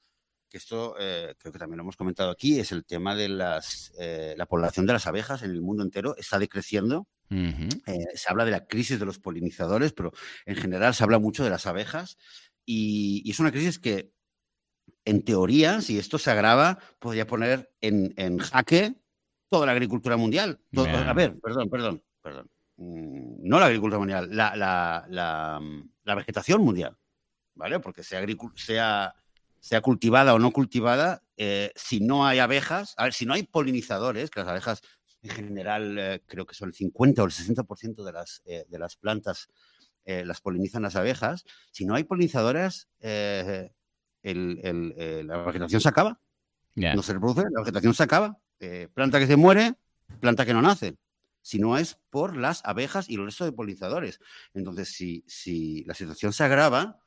[0.49, 3.93] que esto eh, creo que también lo hemos comentado aquí, es el tema de las,
[3.99, 7.07] eh, la población de las abejas en el mundo entero está decreciendo.
[7.31, 7.83] Uh -huh.
[7.87, 10.13] eh, se habla de la crisis de los polinizadores, pero
[10.47, 12.17] en general se habla mucho de las abejas
[12.65, 14.13] y, y es una crisis que,
[15.05, 18.95] en teoría, si esto se agrava, podría poner en, en jaque
[19.51, 20.61] toda la agricultura mundial.
[20.73, 21.11] Todo, yeah.
[21.11, 22.51] A ver, perdón, perdón, perdón.
[22.77, 25.61] Mm, no la agricultura mundial, la, la, la,
[26.05, 26.97] la vegetación mundial,
[27.55, 27.81] ¿vale?
[27.81, 28.25] Porque sea,
[28.55, 29.15] sea
[29.61, 33.45] sea cultivada o no cultivada, eh, si no hay abejas, a ver, si no hay
[33.45, 34.83] polinizadores, que las abejas
[35.23, 38.79] en general eh, creo que son el 50 o el 60% de las, eh, de
[38.79, 39.49] las plantas
[40.25, 43.71] las polinizan las abejas, si no hay polinizadores, el,
[44.23, 46.19] el, la vegetación se acaba.
[46.77, 46.95] Yeah.
[46.95, 48.39] No se reproduce, la vegetación se acaba.
[48.95, 49.75] planta que se muere,
[50.19, 50.97] planta que no nace.
[51.43, 54.19] Si no es por las abejas y el resto de polinizadores.
[54.55, 57.03] Entonces, si, si la situación se agrava,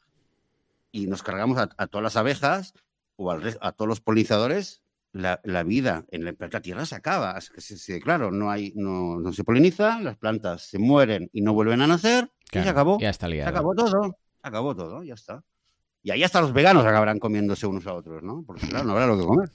[0.92, 2.74] y nos cargamos a, a todas las abejas
[3.16, 4.84] o al, a todos los polinizadores,
[5.14, 7.38] la, la, vida en el planeta Tierra se acaba.
[7.38, 11.42] Es que, sí, claro, no, hay, no, no, se poliniza, las plantas se mueren y
[11.42, 13.00] no vuelven a nacer, claro, y se acabó.
[13.00, 13.52] Ya está liado.
[13.52, 15.44] Se acabó todo, se acabó todo, ya está.
[16.04, 18.44] Y ahí hasta los veganos acabarán comiéndose unos a otros, ¿no?
[18.46, 19.52] Porque claro, no habrá lo que comer.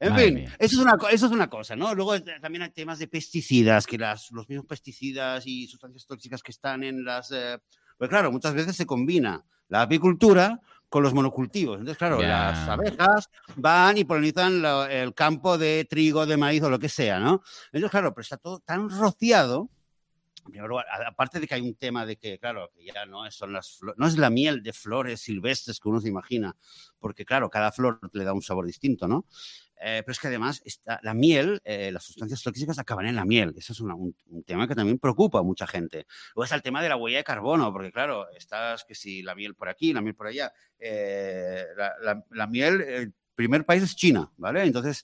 [0.00, 1.94] En Madre fin, eso es, una, eso es una cosa, ¿no?
[1.94, 6.50] Luego también hay temas de pesticidas, que las, los mismos pesticidas y sustancias tóxicas que
[6.50, 7.30] están en las...
[7.30, 7.58] Eh,
[7.96, 10.60] pues claro, muchas veces se combina la apicultura
[10.90, 11.78] con los monocultivos.
[11.78, 12.50] Entonces, claro, yeah.
[12.50, 17.18] las abejas van y polinizan el campo de trigo, de maíz o lo que sea,
[17.18, 17.42] ¿no?
[17.72, 19.70] Entonces, claro, pero está todo tan rociado.
[20.44, 23.78] Primero, aparte de que hay un tema de que, claro, que ya no, son las,
[23.96, 26.54] no es la miel de flores silvestres que uno se imagina,
[26.98, 29.24] porque, claro, cada flor le da un sabor distinto, ¿no?
[29.84, 30.62] Eh, pero es que además
[31.02, 33.52] la miel, eh, las sustancias tóxicas acaban en la miel.
[33.56, 34.14] Eso es un,
[34.46, 36.06] tema que también preocupa a mucha gente.
[36.34, 39.34] Luego está el tema de la huella de carbono, porque claro, estás que si la
[39.34, 40.52] miel por aquí, la miel por allá.
[40.78, 41.64] Eh,
[42.30, 44.62] la, miel, el primer país es China, ¿vale?
[44.62, 45.02] Entonces,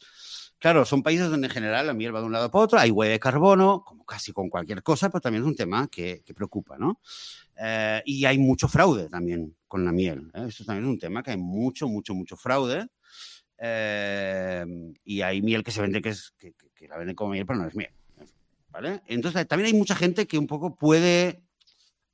[0.58, 2.90] claro, son países donde en general la miel va de un lado para otro, hay
[2.90, 6.34] huella de carbono, como casi con cualquier cosa, pero también es un tema que, que
[6.34, 7.00] preocupa, ¿no?
[8.04, 10.30] Y hay mucho fraude también con la miel.
[10.34, 12.86] Esto también es un tema que hay mucho, mucho, mucho fraude.
[13.58, 14.64] Eh,
[15.04, 17.58] y hay miel que se vende que, es, que, que, la venden como miel, pero
[17.58, 17.90] no es miel.
[18.70, 19.02] ¿Vale?
[19.06, 21.42] Entonces, también hay mucha gente que un poco puede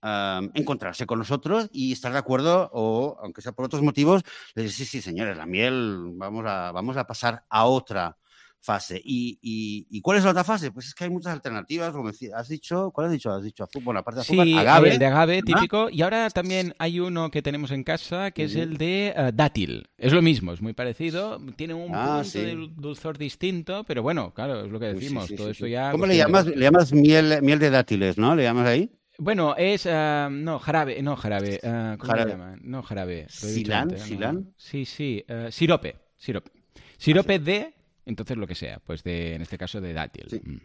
[0.03, 4.22] um, encontrarse con nosotros y estar de acuerdo, o aunque sea por otros motivos,
[4.55, 8.16] decir, sí, sí, señores, la miel, vamos a, vamos a pasar a otra
[8.64, 9.00] fase.
[9.04, 10.70] ¿Y, y, y cuál es la otra fase?
[10.72, 13.30] Pues es que hay muchas alternativas, como has dicho, ¿cuál has dicho?
[13.30, 14.92] Has dicho azúcar, bueno, aparte de azúcar, Sí, agave.
[14.92, 15.90] el de agave típico.
[15.90, 19.88] Y ahora también hay uno que tenemos en casa que es el de eh, dátil.
[19.98, 21.38] Es lo mismo, es muy parecido.
[21.56, 22.38] Tiene un Ah, punto sí.
[22.40, 25.30] de dul- dulzor distinto, pero bueno, claro, es lo que decimos.
[25.36, 25.90] Todo esto ya.
[25.92, 26.46] ¿Cómo le llamas?
[26.46, 28.34] Le llamas miel, miel de dátiles, ¿no?
[28.34, 28.90] ¿Le llamas ahí?
[29.18, 29.86] Bueno, es.
[29.86, 31.00] ah, no, jarabe.
[31.02, 31.60] No, jarabe.
[31.62, 32.30] ah, ¿Cómo Jarabe.
[32.32, 32.60] le llaman?
[32.64, 33.26] No, jarabe.
[33.28, 33.96] ¿Silán?
[33.98, 34.54] ¿Silán?
[34.56, 35.24] Sí, sí.
[35.28, 35.96] eh, sirope.
[36.16, 36.50] Sirope.
[36.96, 37.74] Sirope de.
[38.07, 38.78] Entonces lo que sea.
[38.80, 40.26] Pues de, en este caso, de dátil.
[40.30, 40.40] Sí.
[40.44, 40.61] Mm.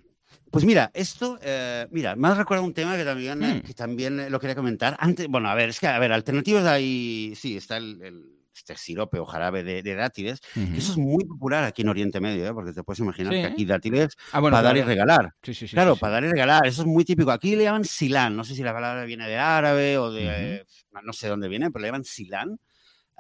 [0.52, 3.62] Pues mira, esto, eh, mira, me has recordado un tema que también, eh, Mm.
[3.62, 4.96] que también eh, lo quería comentar.
[5.00, 8.76] Antes, bueno, a ver, es que, a ver, alternativas hay, sí, está el, el- este
[8.76, 12.46] sirope o jarabe de, de dátiles, que eso es muy popular aquí en Oriente Medio,
[12.46, 12.54] ¿eh?
[12.54, 13.40] porque te puedes imaginar Sí.
[13.40, 15.34] que aquí dátiles Ah, bueno, para dar y regalar.
[15.42, 15.76] Sí, sí, sí.
[15.76, 17.32] claro, para dar y regalar, eso es muy típico.
[17.32, 20.26] Aquí le llaman silán, no sé si la palabra viene de árabe o de,
[20.58, 20.66] eh,
[21.04, 22.60] no sé dónde viene, pero le llaman silán.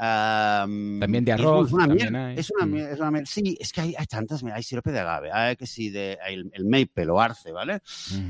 [0.01, 2.39] Am, También de es arroz, una también miel, hay.
[2.39, 2.71] Es una, Mm.
[2.71, 3.27] miel, es una miel.
[3.27, 6.17] Sí, es que hay, hay tantas, mira, hay sirope de agave, hay que sí, de,
[6.23, 7.81] hay el, el maple o arce, ¿vale?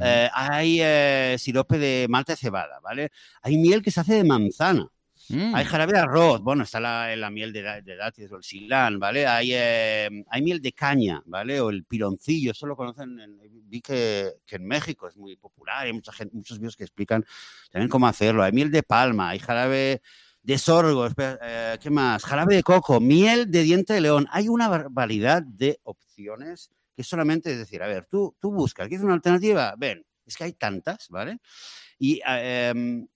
[0.01, 3.11] Eh, hay eh, sirope de malta de cebada, ¿vale?
[3.43, 4.87] Hay miel que se hace de manzana.
[5.31, 5.53] Mm.
[5.53, 8.97] Hay jarabe de arroz, bueno, está la, la miel de, de dátiles o el silán,
[8.97, 9.27] ¿vale?
[9.27, 11.61] Hay, eh, hay miel de caña, ¿vale?
[11.61, 13.37] O el piloncillo, eso lo conocen, en-
[13.69, 17.23] vi que, que en México es muy popular, hay mucha gente, muchos vídeos que explican
[17.71, 18.41] también cómo hacerlo.
[18.41, 20.01] Hay miel de palma, hay jarabe
[20.43, 22.23] de sorgo, eh, ¿qué más?
[22.23, 24.27] Jarabe de coco, miel de diente de león.
[24.31, 29.03] Hay una barbaridad de opciones que solamente es decir, a ver, tú, tú buscas, ¿quieres
[29.03, 29.73] una alternativa?
[29.77, 31.39] Ven, es que hay tantas, ¿vale?
[31.97, 33.07] Y eh, em,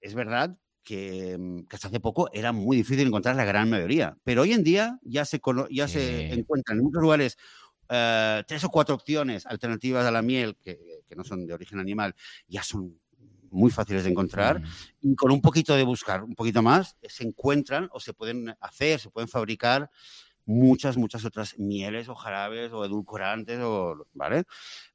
[0.00, 4.16] es verdad que, mm, que hasta hace poco era muy difícil encontrar la gran mayoría,
[4.24, 7.36] pero hoy en día ya se, ya se encuentran en muchos lugares
[7.88, 10.78] eh, tres o cuatro opciones alternativas a la miel que,
[11.08, 12.14] que no son de origen animal,
[12.48, 13.00] ya son
[13.50, 14.64] muy fáciles de encontrar Mm.
[15.02, 18.54] y con un poquito de buscar, un poquito más, eh, se encuentran o se pueden
[18.60, 19.90] hacer, se pueden fabricar
[20.44, 24.44] muchas, muchas otras mieles o jarabes o edulcorantes, o, ¿vale?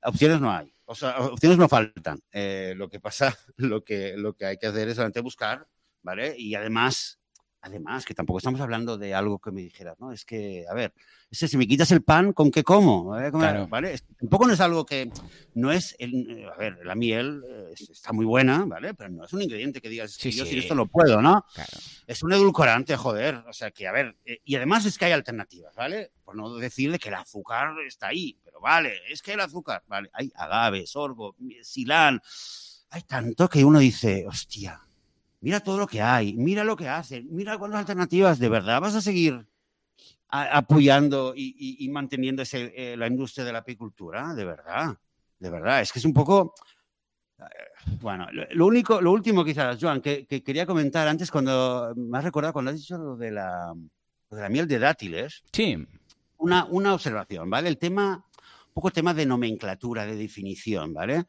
[0.03, 2.19] Opciones no hay, o sea, opciones no faltan.
[2.31, 5.67] Eh, lo que pasa, lo que, lo que hay que hacer es solamente buscar,
[6.03, 6.35] ¿vale?
[6.37, 7.19] Y además,
[7.61, 10.11] además, que tampoco estamos hablando de algo que me dijeras, ¿no?
[10.11, 10.93] Es que, a ver,
[11.29, 13.17] es que si me quitas el pan, ¿con qué como?
[13.19, 13.29] ¿Eh?
[13.31, 13.67] ¿Cómo- Claro.
[13.67, 13.93] ¿Vale?
[13.93, 15.11] Es tampoco no es algo que,
[15.53, 18.93] no es, el, a ver, la miel eh, está muy buena, ¿vale?
[18.93, 20.51] Pero no es un ingrediente que digas, Sí, "Sí, yo sí.
[20.51, 21.45] sin esto no puedo, ¿no?
[21.53, 21.69] Claro.
[22.07, 23.35] Es un edulcorante, joder.
[23.47, 26.11] O sea que, a ver, eh, y además es que hay alternativas, ¿vale?
[26.25, 29.83] Por no decir de que el azúcar está ahí, pero vale, es que el azúcar,
[29.87, 32.19] vale, hay agave, sorgo, silán,
[32.89, 34.81] hay tanto que uno dice, hostia,
[35.41, 38.95] mira todo lo que hay, mira lo que hacen, mira cuántas alternativas, ¿de verdad vas
[38.95, 39.45] a seguir
[40.29, 44.33] a- apoyando y, y- y manteniendo ese, eh, la industria de la apicultura?
[44.33, 44.95] De verdad,
[45.39, 46.53] de verdad, es que es un poco...
[47.39, 47.43] eh,
[47.99, 52.23] Bueno, lo, único, lo último quizás, Joan, que, que quería comentar antes cuando me has
[52.23, 53.73] recordado cuando has dicho lo de la,
[54.29, 55.75] lo de la miel de dátiles, Sí.
[56.37, 57.67] una, una observación, ¿vale?
[57.69, 58.23] El tema,
[58.67, 61.25] un poco tema de nomenclatura, de definición, ¿vale?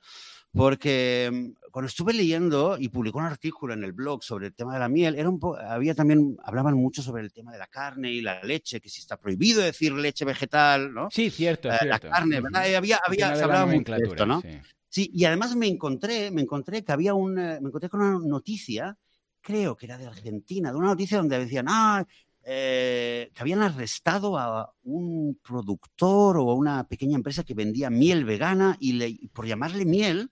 [0.54, 4.74] Porque mm, cuando estuve leyendo y publicó un artículo en el blog sobre el tema
[4.74, 8.12] de la miel, era un había también, hablaban mucho sobre el tema de la carne
[8.12, 11.08] y la leche, que si está prohibido decir leche vegetal, ¿no?
[11.10, 12.40] Sí, cierto, Eh, la carne.
[12.40, 12.68] ¿verdad?
[12.68, 14.40] Y había, se hablaba mucho de esto, ¿no?
[14.40, 14.48] sí.
[14.88, 18.18] Sí, y además me encontré, me encontré que había un, eh, me encontré con una
[18.18, 18.94] noticia,
[19.40, 22.04] creo que era de Argentina, de una noticia donde decían, ah,
[22.44, 28.26] eh, que habían arrestado a un productor o a una pequeña empresa que vendía miel
[28.26, 30.30] vegana y, le- y por llamarle miel,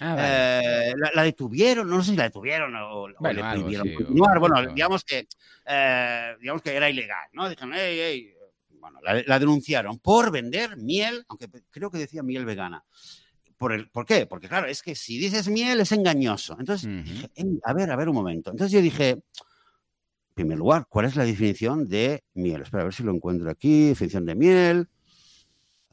[0.00, 0.28] Ah, vale.
[0.90, 3.88] eh, la, la detuvieron, no sé si la detuvieron o, o Bueno, le algo prohibieron
[3.88, 4.38] o- continuar.
[4.38, 5.28] Bueno, o- digamos que,
[5.66, 7.48] eh, digamos que era ilegal, ¿no?
[7.48, 8.34] Dijeron, hey, hey.
[8.80, 12.84] Bueno, la, la denunciaron por vender miel, aunque creo que decía miel vegana.
[13.56, 14.26] ¿Por, el, ¿Por qué?
[14.26, 16.56] Porque claro, es que si dices miel es engañoso.
[16.58, 18.50] Entonces dije, "Ey, a ver, a ver un momento.
[18.50, 19.22] Entonces yo dije, en
[20.34, 22.62] primer lugar, ¿cuál es la definición de miel?
[22.62, 23.90] Espera, a ver si lo encuentro aquí.
[23.90, 24.88] Definición de miel.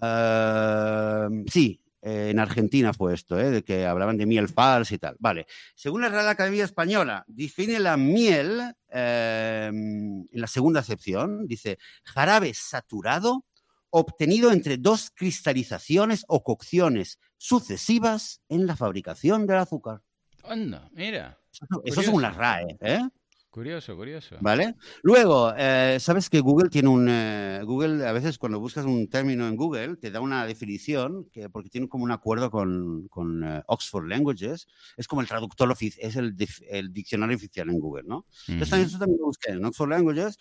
[0.02, 3.52] Ah, sí, eh, en Argentina fue esto, ¿eh?
[3.52, 5.16] de que hablaban de miel falsa y tal.
[5.20, 5.48] Vale.
[5.76, 11.46] Según la Real Academia Española, define la miel eh, en la segunda acepción.
[11.48, 13.46] Dice, jarabe saturado
[13.92, 20.02] obtenido entre dos cristalizaciones o cocciones sucesivas en la fabricación del azúcar.
[20.44, 21.40] Anda, mira.
[21.52, 23.02] Eso, eso según la RAE, ¿eh?
[23.50, 24.36] Curioso, curioso.
[24.42, 24.76] ¿Vale?
[25.02, 27.08] Luego, eh, sabes que Google tiene un.
[27.10, 31.50] eh, Google, a veces cuando buscas un término en Google, te da una definición, que,
[31.50, 34.68] porque tiene como un acuerdo con, con, eh, Oxford Languages.
[34.98, 38.28] Es como el traductor oficial, es el, diccionario oficial en Google, ¿no?
[38.48, 40.38] Entonces, también, eso también lo busqué en Oxford Languages.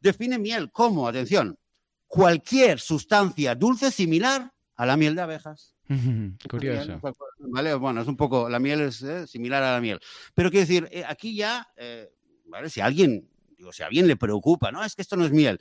[0.00, 1.56] Define miel como, atención,
[2.08, 5.74] cualquier sustancia dulce similar a la miel de abejas.
[6.50, 7.00] Curioso.
[7.38, 7.74] ¿Vale?
[7.74, 10.00] Bueno, es un poco, la miel es eh, similar a la miel.
[10.34, 12.10] Pero quiero decir, eh, aquí ya, eh,
[12.48, 12.70] ¿vale?
[12.70, 15.32] Si a alguien, digo, si a alguien le preocupa, no, es que esto no es
[15.32, 15.60] miel.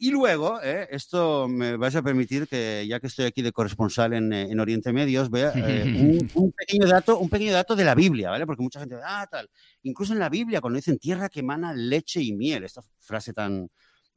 [0.00, 4.12] Y luego, eh, esto me vais a permitir que, ya que estoy aquí de corresponsal
[4.12, 5.82] en, eh, en Oriente Medios, vea eh,
[6.34, 8.46] un, un pequeño dato, un pequeño dato de la Biblia, ¿vale?
[8.46, 9.50] Porque mucha gente, ah, tal.
[9.82, 13.70] Incluso en la Biblia, cuando dicen tierra que emana leche y miel, esta frase tan,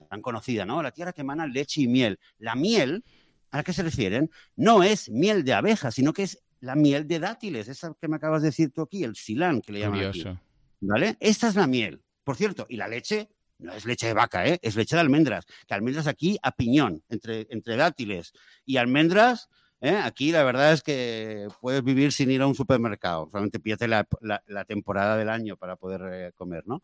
[0.07, 0.83] tan conocida, ¿no?
[0.83, 2.19] La tierra que emana leche y miel.
[2.37, 3.03] La miel,
[3.49, 4.29] ¿a la que se refieren?
[4.55, 8.17] No es miel de abeja, sino que es la miel de dátiles, esa que me
[8.17, 10.41] acabas de decir tú aquí, el silán, que le llaman aquí, Curioso.
[10.81, 11.17] ¿Vale?
[11.19, 13.29] Esta es la miel, por cierto, y la leche
[13.59, 14.59] no es leche de vaca, ¿eh?
[14.61, 18.33] es leche de almendras, que almendras aquí a piñón, entre, entre dátiles
[18.65, 19.49] y almendras,
[19.81, 19.95] ¿eh?
[20.03, 24.07] aquí la verdad es que puedes vivir sin ir a un supermercado, solamente pídate la,
[24.21, 26.83] la- temporada del año para poder eh, comer, ¿no?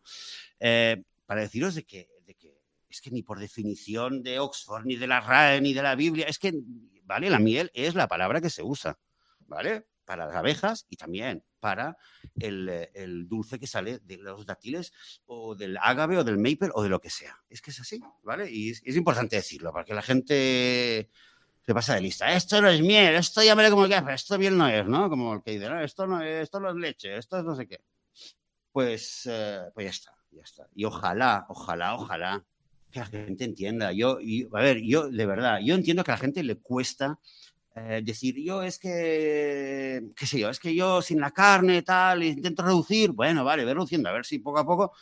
[0.60, 4.96] Eh, para deciros de que, de que es que ni por definición de Oxford, ni
[4.96, 6.54] de la RAE, ni de la Biblia, es que,
[7.04, 7.28] ¿vale?
[7.28, 8.98] La miel es la palabra que se usa,
[9.46, 9.86] ¿vale?
[10.08, 11.98] Para las abejas y también para
[12.40, 14.90] el, eh, el dulce que sale de los dátiles
[15.26, 17.38] o del ágave o del maple o de lo que sea.
[17.50, 18.50] Es que es así, ¿vale?
[18.50, 21.10] Y es, importante decirlo, para que la gente
[21.60, 22.32] se pasa de lista.
[22.32, 25.10] Esto no es miel, esto llámale como quieras, pero esto miel no es, ¿no?
[25.10, 27.54] Como el que dice, no, esto no es, esto no es leche, esto es no
[27.54, 27.82] sé qué.
[28.72, 30.68] Pues, eh, pues ya está, ya está.
[30.74, 32.46] Y ojalá, ojalá, ojalá
[32.90, 33.92] que la gente entienda.
[33.92, 37.18] Yo, y, a ver, yo de verdad, yo entiendo que a la gente le cuesta
[37.78, 42.22] eh, decir, yo es que, qué sé yo, es que yo sin la carne tal,
[42.22, 44.92] intento reducir, bueno, vale, ve reduciendo, a ver si poco a poco.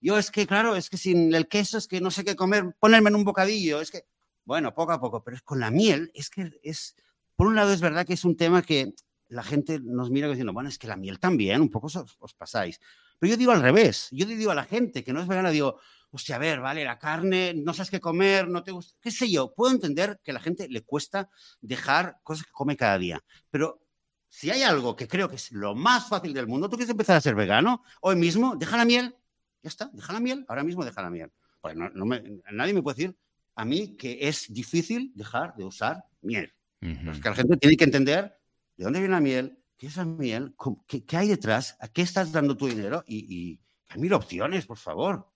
[0.00, 2.74] Yo es que, claro, es que sin el queso es que no sé qué comer,
[2.78, 4.04] ponerme en un bocadillo, es que,
[4.44, 6.94] bueno, poco a poco, pero es con la miel, es que es,
[7.34, 8.92] por un lado es verdad que es un tema que
[9.28, 12.34] la gente nos mira diciendo, bueno, es que la miel también, un poco os, os
[12.34, 12.80] pasáis.
[13.18, 15.80] Pero yo digo al revés, yo digo a la gente que no es vegana, digo,
[16.10, 19.30] hostia, a ver, vale, la carne, no sabes qué comer, no te gusta, qué sé
[19.30, 21.28] yo, puedo entender que a la gente le cuesta
[21.60, 23.82] dejar cosas que come cada día, pero
[24.28, 27.16] si hay algo que creo que es lo más fácil del mundo, tú quieres empezar
[27.16, 29.14] a ser vegano, hoy mismo, deja la miel,
[29.62, 31.32] ya está, deja la miel, ahora mismo deja la miel.
[31.60, 33.16] Pues no, no me- nadie me puede decir
[33.54, 36.52] a mí que es difícil dejar de usar miel.
[36.80, 38.38] Pero es que la gente tiene que entender
[38.76, 40.54] de dónde viene la miel, qué es la miel,
[40.86, 44.66] qué, qué hay detrás, a qué estás dando tu dinero y, y hay mil opciones,
[44.66, 45.32] por favor.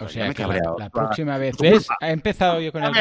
[0.00, 0.46] O Ya sea que
[0.78, 1.86] la, próxima vez, ¿ves?
[2.00, 2.92] Ha empezado yo con el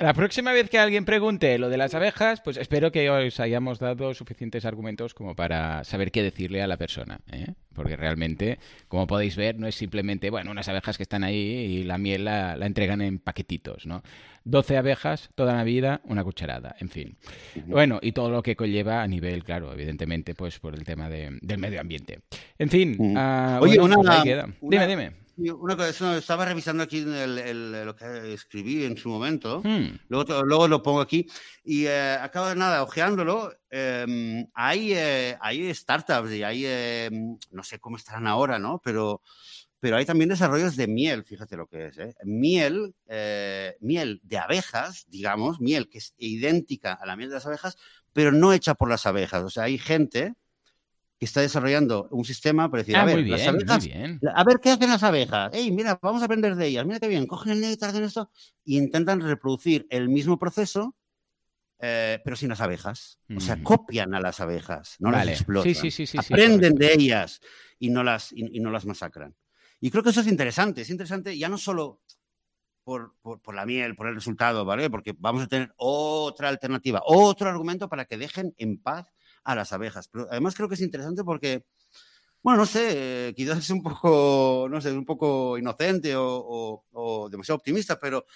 [0.00, 3.78] la próxima vez que alguien pregunte lo de las abejas, pues espero que os hayamos
[3.78, 7.20] dado suficientes argumentos como para saber qué decirle a la persona.
[7.30, 7.54] ¿eh?
[7.74, 8.58] Porque realmente,
[8.88, 12.24] como podéis ver, no es simplemente, bueno, unas abejas que están ahí y la miel
[12.24, 14.02] la, la entregan en paquetitos, ¿no?
[14.44, 17.16] 12 abejas, toda la vida, una cucharada, en fin.
[17.66, 21.38] Bueno, y todo lo que conlleva a nivel, claro, evidentemente, pues por el tema de-
[21.40, 22.20] del medio ambiente.
[22.58, 25.23] En fin, ah, Oye, bueno, una- pues una- Dime, dime.
[25.36, 29.60] Una cosa, estaba revisando aquí el- el- lo que escribí en su momento.
[29.64, 29.98] Hmm.
[30.08, 31.26] Luego, luego lo pongo aquí.
[31.64, 33.52] Y eh, acabo de nada, ojeándolo.
[33.76, 37.10] eh, hay, eh, hay startups y hay, eh,
[37.50, 38.80] no sé cómo estarán ahora, ¿no?
[38.84, 39.20] Pero,
[39.80, 41.98] pero hay también desarrollos de miel, fíjate lo que es.
[41.98, 42.14] ¿eh?
[42.24, 47.46] Miel, eh, miel de abejas, digamos, miel que es idéntica a la miel de las
[47.46, 47.76] abejas,
[48.12, 49.42] pero no hecha por las abejas.
[49.42, 50.34] O sea, hay gente
[51.24, 54.20] que está desarrollando un sistema para decir, Ah, a ver, las abejas bien.
[54.34, 55.50] a ver qué hacen las abejas.
[55.54, 56.84] Ey, mira, vamos a aprender de ellas.
[56.84, 57.26] Mira qué bien.
[57.26, 58.30] Cogen el néctar, hacen esto
[58.62, 60.94] y intentan reproducir el mismo proceso,
[61.80, 63.18] eh, pero sin las abejas.
[63.34, 65.30] O sea, copian a las abejas, no Vale.
[65.32, 65.74] las explotan.
[65.74, 67.40] Sí, sí, sí, Aprenden de ellas
[67.78, 69.34] y no, las, y, y no las masacran.
[69.80, 70.82] Y creo que eso es interesante.
[70.82, 72.00] Es interesante ya no solo
[72.84, 74.90] por, por- por la miel, por el resultado, ¿vale?
[74.90, 79.06] Porque vamos a tener otra alternativa, otro argumento para que dejen en paz
[79.44, 80.08] a las abejas.
[80.08, 81.64] Pero además creo que es interesante porque,
[82.42, 86.84] bueno, no sé, eh, quizás es un poco, no sé, un poco inocente o, o-
[86.92, 88.26] o demasiado optimista, pero,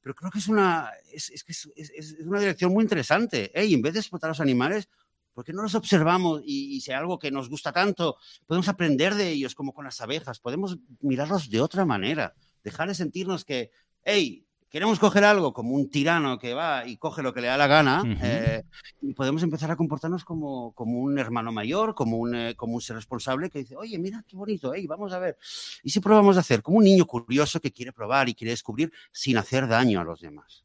[0.00, 1.44] pero creo que es una, es, es
[1.76, 3.50] es, es- una dirección muy interesante.
[3.58, 4.88] Ey, en vez de explotar a los animales,
[5.34, 8.16] ¿por qué no los observamos y, y si hay algo que nos gusta tanto,
[8.46, 12.94] podemos aprender de ellos como con las abejas, podemos mirarlos de otra manera, dejar de
[12.94, 13.70] sentirnos que,
[14.02, 17.56] hey, queremos coger algo como un tirano que va y coge lo que le da
[17.56, 18.62] la gana, eh,
[19.00, 22.80] y podemos empezar a comportarnos como, como un hermano mayor, como un, eh, como un
[22.80, 25.38] ser responsable que dice, oye, mira qué bonito, hey, vamos a ver.
[25.82, 26.62] ¿Y si probamos a hacer?
[26.62, 30.20] Como un niño curioso que quiere probar y quiere descubrir sin hacer daño a los
[30.20, 30.64] demás.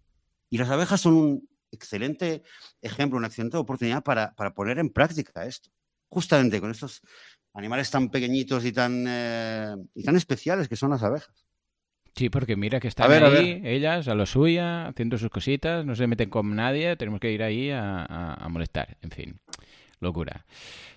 [0.49, 2.43] Y las abejas son un excelente
[2.82, 5.70] ejemplo, una excelente oportunidad para, para poner en práctica esto.
[6.10, 7.01] Justamente con estos
[7.54, 11.45] animales tan pequeñitos y tan, eh, y tan especiales que son las abejas.
[12.16, 15.30] Sí, porque mira que están A ver, a ahí, ellas, a lo suya, haciendo sus
[15.30, 19.09] cositas, no se meten con nadie, tenemos que ir ahí a, a- a molestar, en
[19.11, 19.39] fin.
[19.99, 20.45] Locura.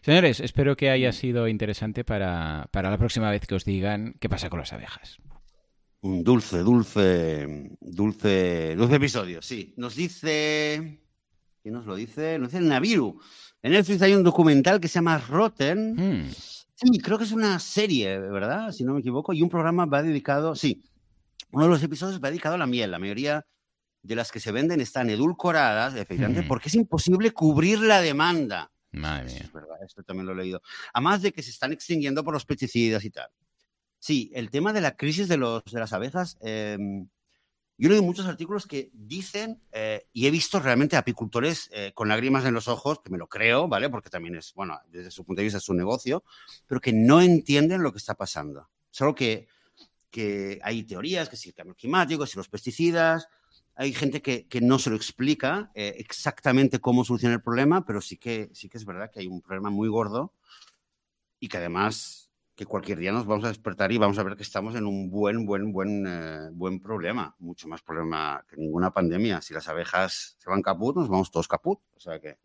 [0.03, 4.29] Señores, espero que haya sido interesante para, para la próxima vez que os digan qué
[4.29, 5.19] pasa con las abejas.
[6.03, 7.47] Un dulce, dulce,
[7.81, 9.73] dulce, dulce episodio, sí.
[9.77, 11.01] Nos dice.
[11.63, 12.39] ¿Quién nos lo dice?
[12.39, 13.19] Nos dice el Naviru.
[13.63, 15.95] En Netflix hay un documental que se llama Rotten.
[15.97, 16.31] Hmm,
[16.79, 18.71] Sí, creo que es una serie, ¿verdad?
[18.71, 19.33] Si no me equivoco.
[19.33, 20.55] Y un programa va dedicado.
[20.55, 20.83] Sí.
[21.53, 22.91] Uno de los episodios va dedicado a la miel.
[22.91, 23.47] La mayoría
[24.03, 26.49] de las que se venden están edulcoradas, efectivamente, Mm.
[26.49, 28.71] porque es imposible cubrir la demanda.
[28.93, 29.41] Madre mía.
[29.43, 30.63] es verdad, esto también lo he leído.
[30.95, 33.29] Además de que se están extinguiendo por los pesticidas y tal.
[33.99, 36.79] Sí, el tema de la crisis de, los, de las abejas, eh,
[37.79, 42.09] yo he leído muchos artículos que dicen, eh, y he visto realmente apicultores eh, con
[42.09, 43.91] lágrimas en los ojos, que me lo creo, ¿vale?
[43.91, 46.25] Porque también es, bueno, desde su punto de vista es un negocio,
[46.67, 48.71] pero que no entienden lo que está pasando.
[48.91, 49.49] Solo que,
[50.11, 53.29] que hay teorías, que si el cambio climático, que si los pesticidas,
[53.75, 58.01] hay gente que, que no se lo explica eh, exactamente cómo solucionar el problema, pero
[58.01, 60.33] sí que, sí que es verdad que hay un problema muy gordo
[61.39, 64.43] y que además que cualquier día nos vamos a despertar y vamos a ver que
[64.43, 69.43] estamos en un buen, buen, buen, eh, buen problema, mucho más problema que ninguna pandemia.
[69.43, 71.81] Si las abejas se van caput, nos vamos todos caput.
[71.95, 72.39] O sea que,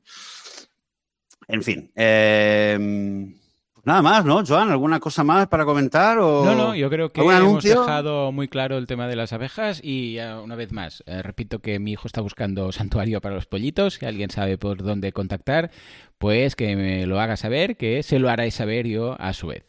[1.47, 1.89] en fin.
[1.95, 3.39] eh,
[3.83, 4.69] nada más, ¿no, Joan?
[4.71, 6.17] ¿Alguna cosa más para comentar?
[6.19, 6.45] O...
[6.45, 9.81] No, no, yo creo que ¿Algún hemos dejado muy claro el tema de las abejas
[9.83, 13.45] y eh, una vez más, eh, repito que mi hijo está buscando santuario para los
[13.45, 15.71] pollitos, si alguien sabe por dónde contactar,
[16.17, 19.65] pues que me lo haga saber, que se lo haré saber yo a su vez.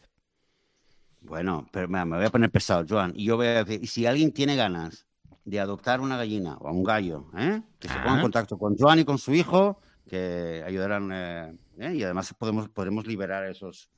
[1.21, 3.13] Bueno, pero mira, me voy a poner pesado, Joan.
[3.15, 5.05] Y yo voy a decir, y si alguien tiene ganas
[5.45, 7.61] de adoptar una gallina o un gallo, ¿eh?
[7.79, 8.21] que se ponga en Ah.
[8.21, 11.09] contacto con Joan y con su hijo, que ayudarán.
[11.13, 11.93] eh, ¿eh?
[11.95, 13.89] Y además podemos, podremos liberar esos,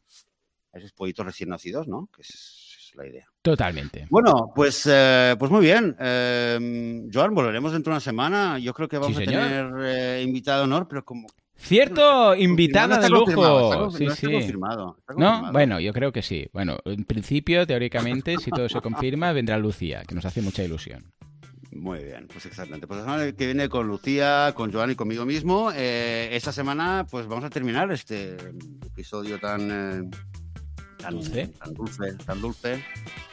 [0.76, 2.10] a esos pollitos recién nacidos, ¿no?
[2.14, 3.26] Que es, es la idea.
[3.42, 4.08] Totalmente.
[4.10, 5.96] Bueno, pues, eh, pues muy bien.
[6.00, 8.60] Eh, Joan, volveremos dentro de una semana.
[8.60, 11.28] Yo creo que vamos Sí, a tener eh, invitado honor, pero como.
[11.58, 13.90] Cierto, invitada de lujo.
[13.92, 14.30] Sí, sí.
[14.30, 16.48] confirmado, No, bueno, yo creo que sí.
[16.52, 21.14] Bueno, en principio, teóricamente, si todo se confirma, vendrá Lucía, que nos hace mucha ilusión.
[21.72, 22.88] Muy bien, pues exactamente.
[22.88, 25.72] Pues la semana que viene con Lucía, con Joan y conmigo mismo.
[25.74, 28.36] Eh, esta semana, pues vamos a terminar este
[28.86, 30.10] episodio tan, eh,
[31.06, 31.48] tan, Dulce.
[31.48, 32.84] tan dulce, tan dulce.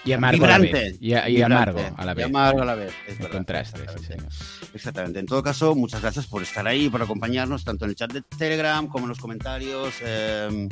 [0.04, 0.96] Y amargo a la vez.
[1.00, 2.26] Y, y vibrante, amargo a la y vez.
[2.26, 2.92] amargo a la vez.
[3.06, 4.14] es verdad, contraste, sí, exactamente.
[4.14, 4.32] señor.
[4.74, 5.18] Exactamente.
[5.20, 8.22] En todo caso, muchas gracias por estar ahí, por acompañarnos, tanto en el chat de
[8.22, 10.68] Telegram como en los comentarios, eh,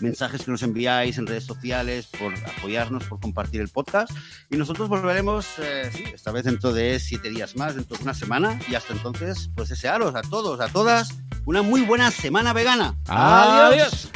[0.00, 4.10] mensajes que nos enviáis en redes sociales, por apoyarnos, por compartir el podcast.
[4.50, 8.14] Y nosotros volveremos, eh, sí, esta vez dentro de siete días más, dentro de una
[8.14, 8.58] semana.
[8.68, 11.10] Y hasta entonces, pues desearos a todos, a todas,
[11.46, 12.94] una muy buena semana vegana.
[13.08, 14.10] Adiós.